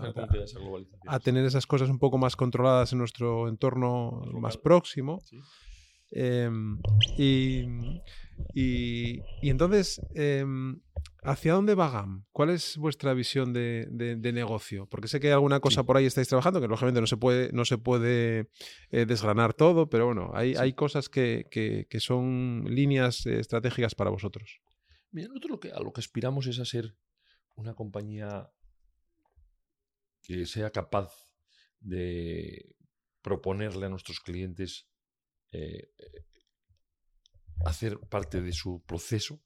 [1.08, 4.42] A- tener esas cosas un poco más controladas en nuestro entorno Más local.
[4.42, 5.20] más próximo.
[5.26, 5.38] Sí.
[6.16, 6.78] Em,
[7.18, 7.66] y,
[8.54, 10.80] y- y entonces, em,
[11.26, 12.26] ¿hacia dónde va GAM?
[12.32, 14.86] ¿Cuál es vuestra visión de, de- de negocio?
[14.88, 15.86] Porque sé que hay alguna cosa Sí.
[15.88, 18.50] por ahí estáis trabajando, que lógicamente no se puede, no se puede
[18.92, 20.60] eh, desgranar todo, pero bueno, hay, Sí.
[20.62, 24.62] hay cosas que, que- que son líneas eh, estratégicas para vosotros.
[25.12, 26.96] Mira, nosotros lo que, a lo que aspiramos es a ser
[27.56, 28.50] una compañía
[30.22, 31.12] que sea capaz
[31.80, 32.76] de
[33.22, 34.88] proponerle a nuestros clientes
[35.52, 36.26] eh, eh,
[37.66, 39.42] hacer parte de su proceso,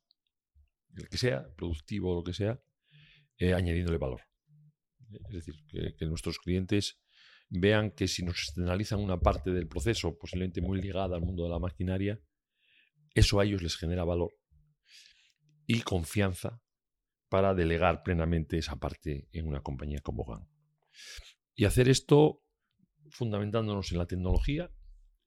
[0.95, 2.61] el que sea, productivo o lo que sea,
[3.37, 4.21] eh, añadiéndole valor.
[5.29, 5.55] Es decir,
[5.97, 6.99] que, nuestros clientes
[7.49, 11.49] vean que si nos externalizan una parte del proceso, posiblemente muy ligada al mundo de
[11.49, 12.19] la maquinaria,
[13.13, 14.31] eso a ellos les genera valor
[15.65, 16.61] y confianza
[17.29, 20.47] para delegar plenamente esa parte en una compañía como GAN.
[21.55, 22.43] Y hacer esto
[23.09, 24.71] fundamentándonos en la tecnología,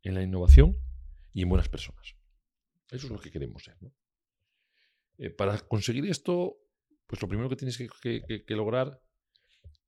[0.02, 0.76] en la innovación
[1.32, 2.16] y en buenas personas.
[2.90, 3.76] Eso es lo que queremos ser.
[3.80, 3.92] ¿no?
[5.20, 6.56] Eh, para conseguir esto,
[7.06, 9.02] pues lo primero que tienes que, lograr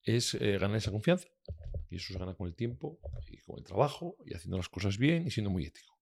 [0.03, 1.27] es eh, ganar esa confianza.
[1.89, 2.99] Y eso se gana con el tiempo
[3.31, 5.99] y con el trabajo y haciendo las cosas bien y siendo muy ético.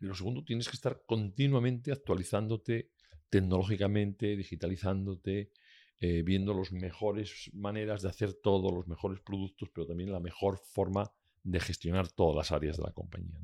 [0.00, 2.90] Y lo segundo, tienes que estar continuamente actualizándote
[3.28, 5.52] tecnológicamente, digitalizándote,
[6.00, 10.58] eh, viendo las mejores maneras de hacer todo, los mejores productos, pero también la mejor
[10.58, 11.12] forma
[11.44, 13.38] de gestionar todas las áreas de la compañía.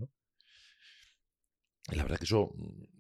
[1.93, 2.96] Y la verdad que eso mm,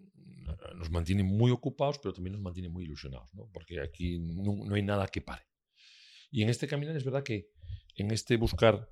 [0.77, 3.49] nos mantiene muy ocupados, pero también nos mantiene muy ilusionados, ¿no?
[3.53, 5.47] porque aquí no, no hay nada que pare.
[6.31, 7.51] Y en este caminar es verdad que
[7.95, 8.91] en este buscar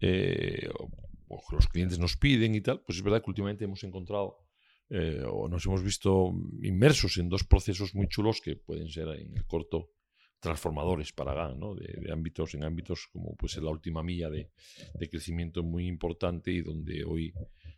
[0.00, 0.90] eh, o,
[1.28, 4.44] o que los clientes nos piden y tal, pues es verdad que últimamente hemos encontrado
[4.90, 6.32] eh, o nos hemos visto
[6.62, 9.90] inmersos en dos procesos muy chulos que pueden ser en el corto
[10.38, 11.74] transformadores para GAN, ¿no?
[11.74, 14.50] de, de ámbitos en ámbitos como pues la última milla de,
[14.92, 17.32] de crecimiento muy importante y donde hoy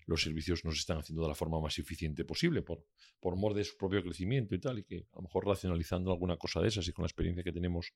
[0.07, 2.85] los servicios nos están haciendo de la forma más eficiente posible por,
[3.21, 6.37] por mor de su propio crecimiento y tal, y que a lo mejor racionalizando alguna
[6.37, 7.93] cosa de esas y con la experiencia que tenemos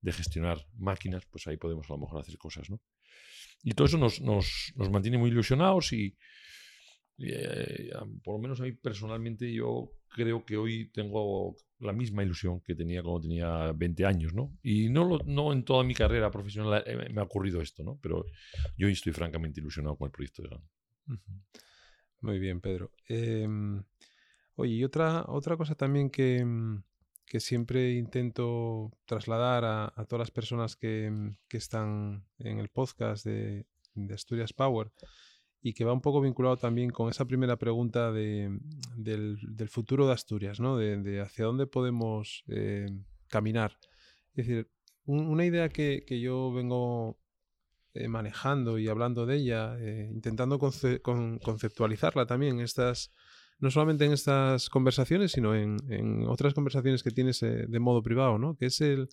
[0.00, 2.80] de gestionar máquinas, pues ahí podemos a lo mejor hacer cosas, ¿no?
[3.62, 6.16] Y todo eso nos, nos, nos mantiene muy ilusionados y,
[7.18, 7.90] eh,
[8.24, 12.74] por lo menos a mí personalmente yo creo que hoy tengo la misma ilusión que
[12.74, 14.56] tenía cuando tenía 20 años, ¿no?
[14.62, 17.98] Y no, lo, no en toda mi carrera profesional eh, me ha ocurrido esto, ¿no?
[18.02, 18.24] Pero
[18.76, 20.62] yo estoy francamente ilusionado con el proyecto de GAN.
[22.20, 22.92] Muy bien, Pedro.
[23.08, 23.82] Em,
[24.56, 26.82] oye, y otra, otra cosa también que, mm,
[27.26, 33.24] que siempre intento trasladar a, todas las personas que, mm, que, están en el podcast
[33.24, 33.66] de,
[34.14, 34.92] Asturias Power
[35.62, 38.58] y que va un poco vinculado también con esa primera pregunta de,
[38.96, 40.76] del, del, futuro de Asturias, ¿no?
[40.76, 42.86] de, hacia dónde podemos eh,
[43.28, 43.78] caminar.
[44.34, 44.70] Es decir,
[45.04, 47.19] un, una idea que, que yo vengo
[47.92, 53.10] eh, manejando y hablando de ella, eh, intentando conce con, conceptualizarla también, estas,
[53.58, 58.38] no solamente en estas conversaciones, sino en, otras conversaciones que tienes eh, de modo privado,
[58.38, 58.56] ¿no?
[58.56, 59.08] que es el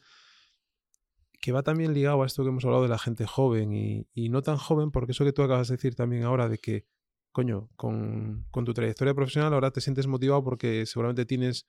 [1.42, 4.44] que va también ligado a esto que hemos hablado de la gente joven y, no
[4.44, 6.86] tan joven, porque eso que tú acabas de decir también ahora de que,
[7.32, 11.68] coño, con tu trayectoria profesional ahora te sientes motivado porque seguramente tienes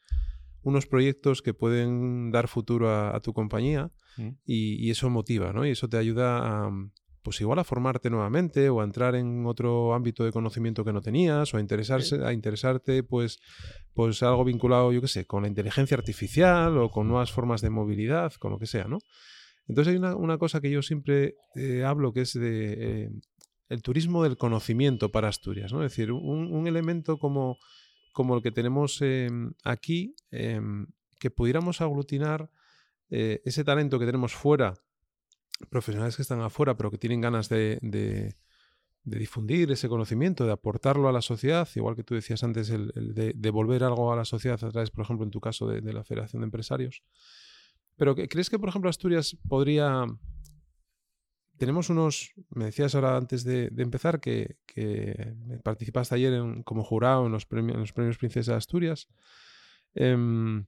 [0.63, 4.29] unos proyectos que pueden dar futuro a, a tu compañía mm.
[4.45, 5.67] y, y, eso motiva, ¿no?
[5.67, 6.71] Y eso te ayuda a,
[7.23, 11.03] pues igual a formarte nuevamente o a entrar en otro ámbito de conocimiento que no
[11.03, 13.39] tenías o a interesarse, a interesarte pues,
[13.93, 17.69] pues algo vinculado, yo qué sé, con la inteligencia artificial o con nuevas formas de
[17.69, 18.99] movilidad, con lo que sea, ¿no?
[19.67, 23.11] Entonces hay una, una cosa que yo siempre eh, hablo que es de eh,
[23.69, 25.85] el turismo del conocimiento para Asturias, ¿no?
[25.85, 27.59] Es decir, un, un elemento como
[28.19, 29.31] como el que tenemos eh,
[29.63, 30.61] aquí, eh,
[31.21, 32.51] que pudiéramos aglutinar
[33.11, 34.75] eh, ese talento que tenemos fuera,
[35.71, 37.79] profesionales que están afuera, pero que tienen ganas de,
[39.05, 43.35] difundir ese conocimiento, de aportarlo a la sociedad, igual que tú decías antes, el de
[43.37, 46.03] devolver algo a la sociedad a través, por ejemplo, en tu caso, de, de la
[46.03, 47.05] Federación de Empresarios.
[47.97, 50.07] Pero ¿crees que, por ejemplo, Asturias podría
[51.59, 54.57] tenemos unos, me decías ahora antes de, empezar que,
[55.63, 59.09] participaste ayer como jurado en los, premios, en los premios Princesa de Asturias.
[59.95, 60.65] Eh,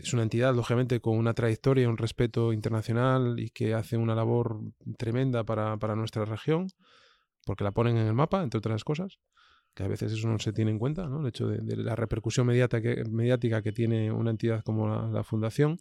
[0.00, 4.60] es una entidad, lógicamente, con una trayectoria un respeto internacional y que hace una labor
[4.96, 6.68] tremenda para, para, nuestra región,
[7.44, 9.18] porque la ponen en el mapa, entre otras cosas,
[9.74, 11.20] que a veces eso no se tiene en cuenta, ¿no?
[11.20, 15.78] el hecho de, la repercusión que, mediática que tiene una entidad como la, la Fundación.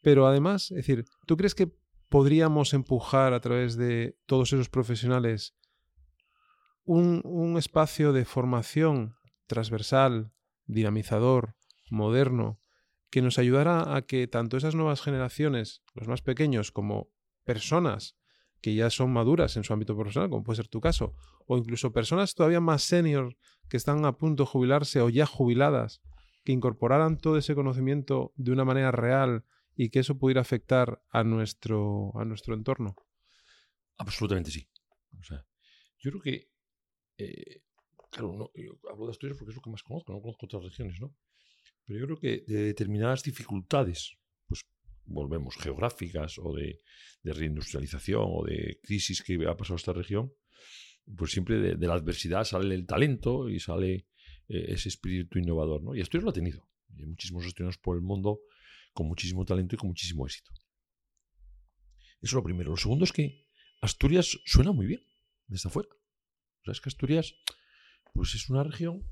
[0.00, 1.72] Pero además, es decir, ¿tú crees que
[2.14, 5.56] podríamos empujar a través de todos esos profesionales
[6.84, 9.16] un, un espacio de formación
[9.48, 10.30] transversal,
[10.64, 11.56] dinamizador,
[11.90, 12.60] moderno,
[13.10, 17.08] que nos ayudara a que tanto esas nuevas generaciones, los más pequeños, como
[17.42, 18.16] personas
[18.60, 21.16] que ya son maduras en su ámbito profesional, como puede ser tu caso,
[21.48, 23.36] o incluso personas todavía más senior
[23.68, 26.00] que están a punto de jubilarse o ya jubiladas,
[26.44, 29.44] que incorporaran todo ese conocimiento de una manera real
[29.76, 32.96] y que eso pudiera afectar a nuestro, a nuestro entorno?
[33.98, 34.68] Absolutamente sí.
[35.98, 36.50] Yo creo que,
[37.18, 37.62] eh,
[38.10, 38.52] claro,
[38.90, 41.16] hablo de Asturias porque es lo que más conozco, no conozco otras regiones, ¿no?
[41.86, 44.60] Pero yo creo que de determinadas dificultades, pues
[45.04, 46.80] volvemos, geográficas o de,
[47.22, 50.32] de reindustrialización o de crisis que ha pasado esta región,
[51.16, 54.06] pues siempre de, la adversidad sale el talento y sale
[54.48, 55.94] eh, ese espíritu innovador, ¿no?
[55.94, 56.68] Y Asturias lo ha tenido.
[56.96, 58.40] Hay muchísimos asturianos por el mundo
[58.94, 60.50] con muchísimo talento y con muchísimo éxito.
[62.22, 62.70] Eso es lo primero.
[62.70, 63.46] Lo segundo es que
[63.82, 65.02] Asturias suena muy bien
[65.46, 65.90] desde afuera.
[65.92, 67.34] O sea, es que Asturias
[68.14, 69.06] pues es una región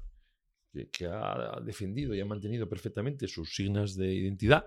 [0.72, 4.64] que, que ha defendido y ha mantenido perfectamente sus signas de identidad,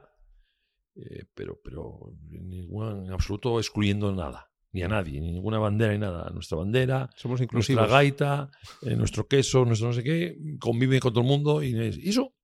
[0.96, 6.30] eh, pero, pero en, absoluto excluyendo nada ni a nadie, ni ninguna bandera ni nada.
[6.32, 8.52] Nuestra bandera, Somos nuestra gaita,
[8.82, 11.74] eh, nuestro queso, nuestro no sé qué, convive con todo el mundo y
[12.10, 12.36] eso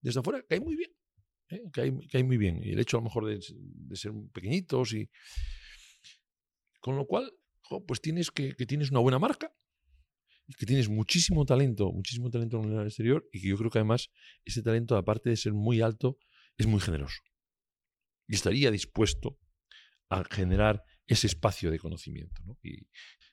[0.00, 0.92] desde afuera cae muy bien.
[1.54, 1.62] ¿Eh?
[1.72, 1.80] que,
[2.12, 2.60] hay, muy bien.
[2.62, 5.08] Y el hecho a lo mejor de, de, ser pequeñitos y...
[6.80, 7.32] Con lo cual,
[7.86, 9.54] pues tienes que, tienes una buena marca
[10.58, 14.10] que tienes muchísimo talento, muchísimo talento en el exterior y que yo creo que además
[14.44, 16.18] ese talento, aparte de ser muy alto,
[16.58, 17.22] es muy generoso.
[18.28, 19.38] Y estaría dispuesto
[20.10, 22.42] a generar ese espacio de conocimiento.
[22.44, 22.58] ¿no?
[22.62, 22.86] Y,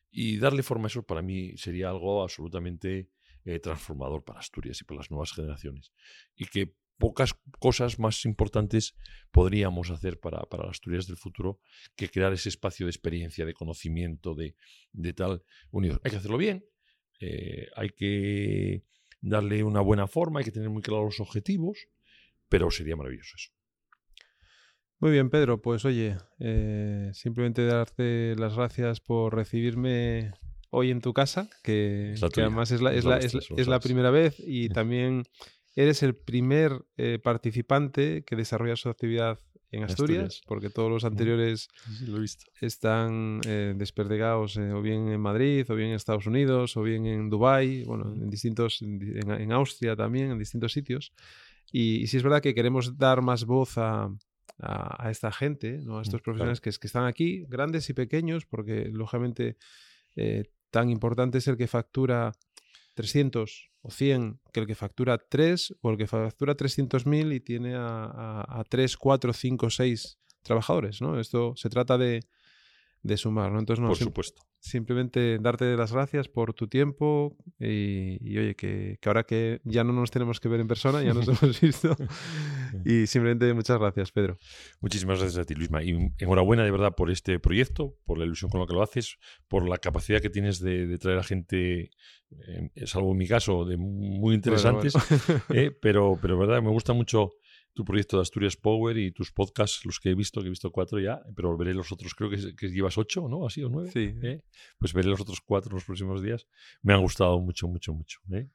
[0.09, 3.09] y, darle forma a eso para mí sería algo absolutamente
[3.43, 5.91] eh, transformador para Asturias y para las nuevas generaciones.
[6.35, 8.95] Y que pocas cosas más importantes
[9.31, 11.59] podríamos hacer para, para las Asturias del futuro
[11.95, 14.55] que crear ese espacio de experiencia, de conocimiento, de,
[14.93, 15.99] de tal unido.
[16.03, 16.63] Hay que hacerlo bien,
[17.19, 18.83] eh, hay que
[19.19, 21.87] darle una buena forma, hay que tener muy claros los objetivos,
[22.47, 23.51] pero sería maravilloso eso.
[24.99, 25.59] Muy bien, Pedro.
[25.59, 30.33] Pues oye, eh, simplemente darte las gracias por recibirme
[30.69, 34.11] hoy en tu casa, que, que además es la, es, la, es, es la primera
[34.11, 35.23] vez y también
[35.75, 39.39] eres el primer eh, participante que desarrolla su actividad
[39.73, 40.41] en Asturias, Asturias.
[40.47, 42.21] porque todos los anteriores Sí, lo
[42.59, 47.05] están eh, desperdigados eh, o bien en Madrid, o bien en Estados Unidos, o bien
[47.05, 49.01] en Dubái, bueno, en distintos, en,
[49.31, 51.13] en- Austria también, en distintos sitios.
[51.71, 54.09] Y, y sí es verdad que queremos dar más voz a,
[54.59, 55.99] a- a esta gente, ¿no?
[55.99, 56.23] a estos Mm, claro.
[56.23, 59.55] profesionales que, que están aquí, grandes y pequeños, porque lógicamente
[60.17, 62.33] eh, tan importante es el que factura
[62.93, 67.75] 300 o 100 que el que factura 3 o el que factura 300.000 y tiene
[67.75, 71.19] a, a, a 3, 4, 5, 6 trabajadores, ¿no?
[71.19, 72.21] Esto se trata de,
[73.01, 73.59] de sumar, ¿no?
[73.59, 74.41] Entonces, no, Por sim- supuesto.
[74.61, 79.83] Simplemente darte las gracias por tu tiempo y, y, oye, que, que ahora que ya
[79.83, 81.95] no nos tenemos que ver en persona, ya nos hemos visto
[82.85, 84.37] y simplemente muchas gracias, Pedro.
[84.79, 85.83] Muchísimas gracias a ti, Luisma.
[85.83, 89.17] Y enhorabuena de verdad por este proyecto, por la ilusión con la que lo haces,
[89.47, 91.89] por la capacidad que tienes de, de traer a gente,
[92.29, 94.93] eh, salvo en mi caso, de muy interesantes.
[94.93, 95.61] Bueno, bueno.
[95.61, 97.31] eh, pero, pero verdad, me gusta mucho
[97.73, 100.71] tu proyecto de Asturias Power y tus podcasts, los que he visto, que he visto
[100.71, 103.45] cuatro ya, pero veré los otros, creo que, que llevas ocho, ¿no?
[103.45, 103.91] Así o nueve.
[103.91, 104.13] Sí.
[104.21, 104.41] ¿eh?
[104.77, 106.47] Pues veré los otros cuatro en los próximos días.
[106.81, 108.19] Me han gustado mucho, mucho, mucho.
[108.31, 108.47] ¿eh?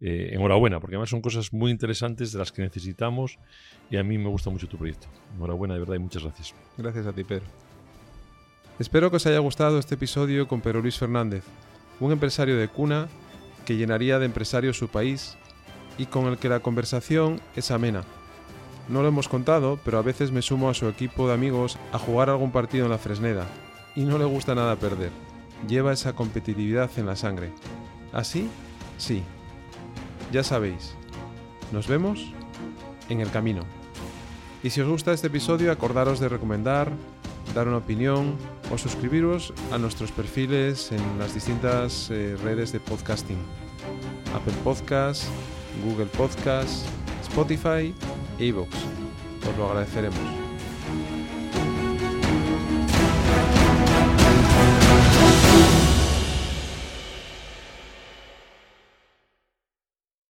[0.00, 3.38] Eh, enhorabuena, porque además son cosas muy interesantes de las que necesitamos
[3.90, 5.06] y a mí me gusta mucho tu proyecto.
[5.36, 6.54] Enhorabuena, de verdad, y muchas gracias.
[6.76, 7.46] Gracias a ti, Pedro.
[8.78, 11.44] Espero que os haya gustado este episodio con Pedro Luis Fernández,
[12.00, 13.08] un empresario de cuna
[13.64, 15.36] que llenaría de empresarios su país
[15.96, 18.04] y con el que la conversación es amena.
[18.88, 21.98] No lo hemos contado, pero a veces me sumo a su equipo de amigos a
[21.98, 23.46] jugar algún partido en la Fresneda
[23.96, 25.10] y no le gusta nada perder.
[25.66, 27.52] Lleva esa competitividad en la sangre.
[28.12, 28.48] ¿Así?
[28.98, 29.22] Sí.
[30.32, 30.94] Ya sabéis.
[31.72, 32.32] Nos vemos
[33.08, 33.62] en el camino.
[34.62, 36.90] Y si os gusta este episodio, acordaros de recomendar,
[37.54, 38.36] dar una opinión
[38.70, 43.38] o suscribiros a nuestros perfiles en las distintas eh, redes de podcasting.
[44.34, 45.28] Apple Podcasts,
[45.84, 46.84] Google Podcasts,
[47.22, 47.94] Spotify
[48.38, 48.74] iVoox.
[49.48, 50.43] Os lo agradeceremos.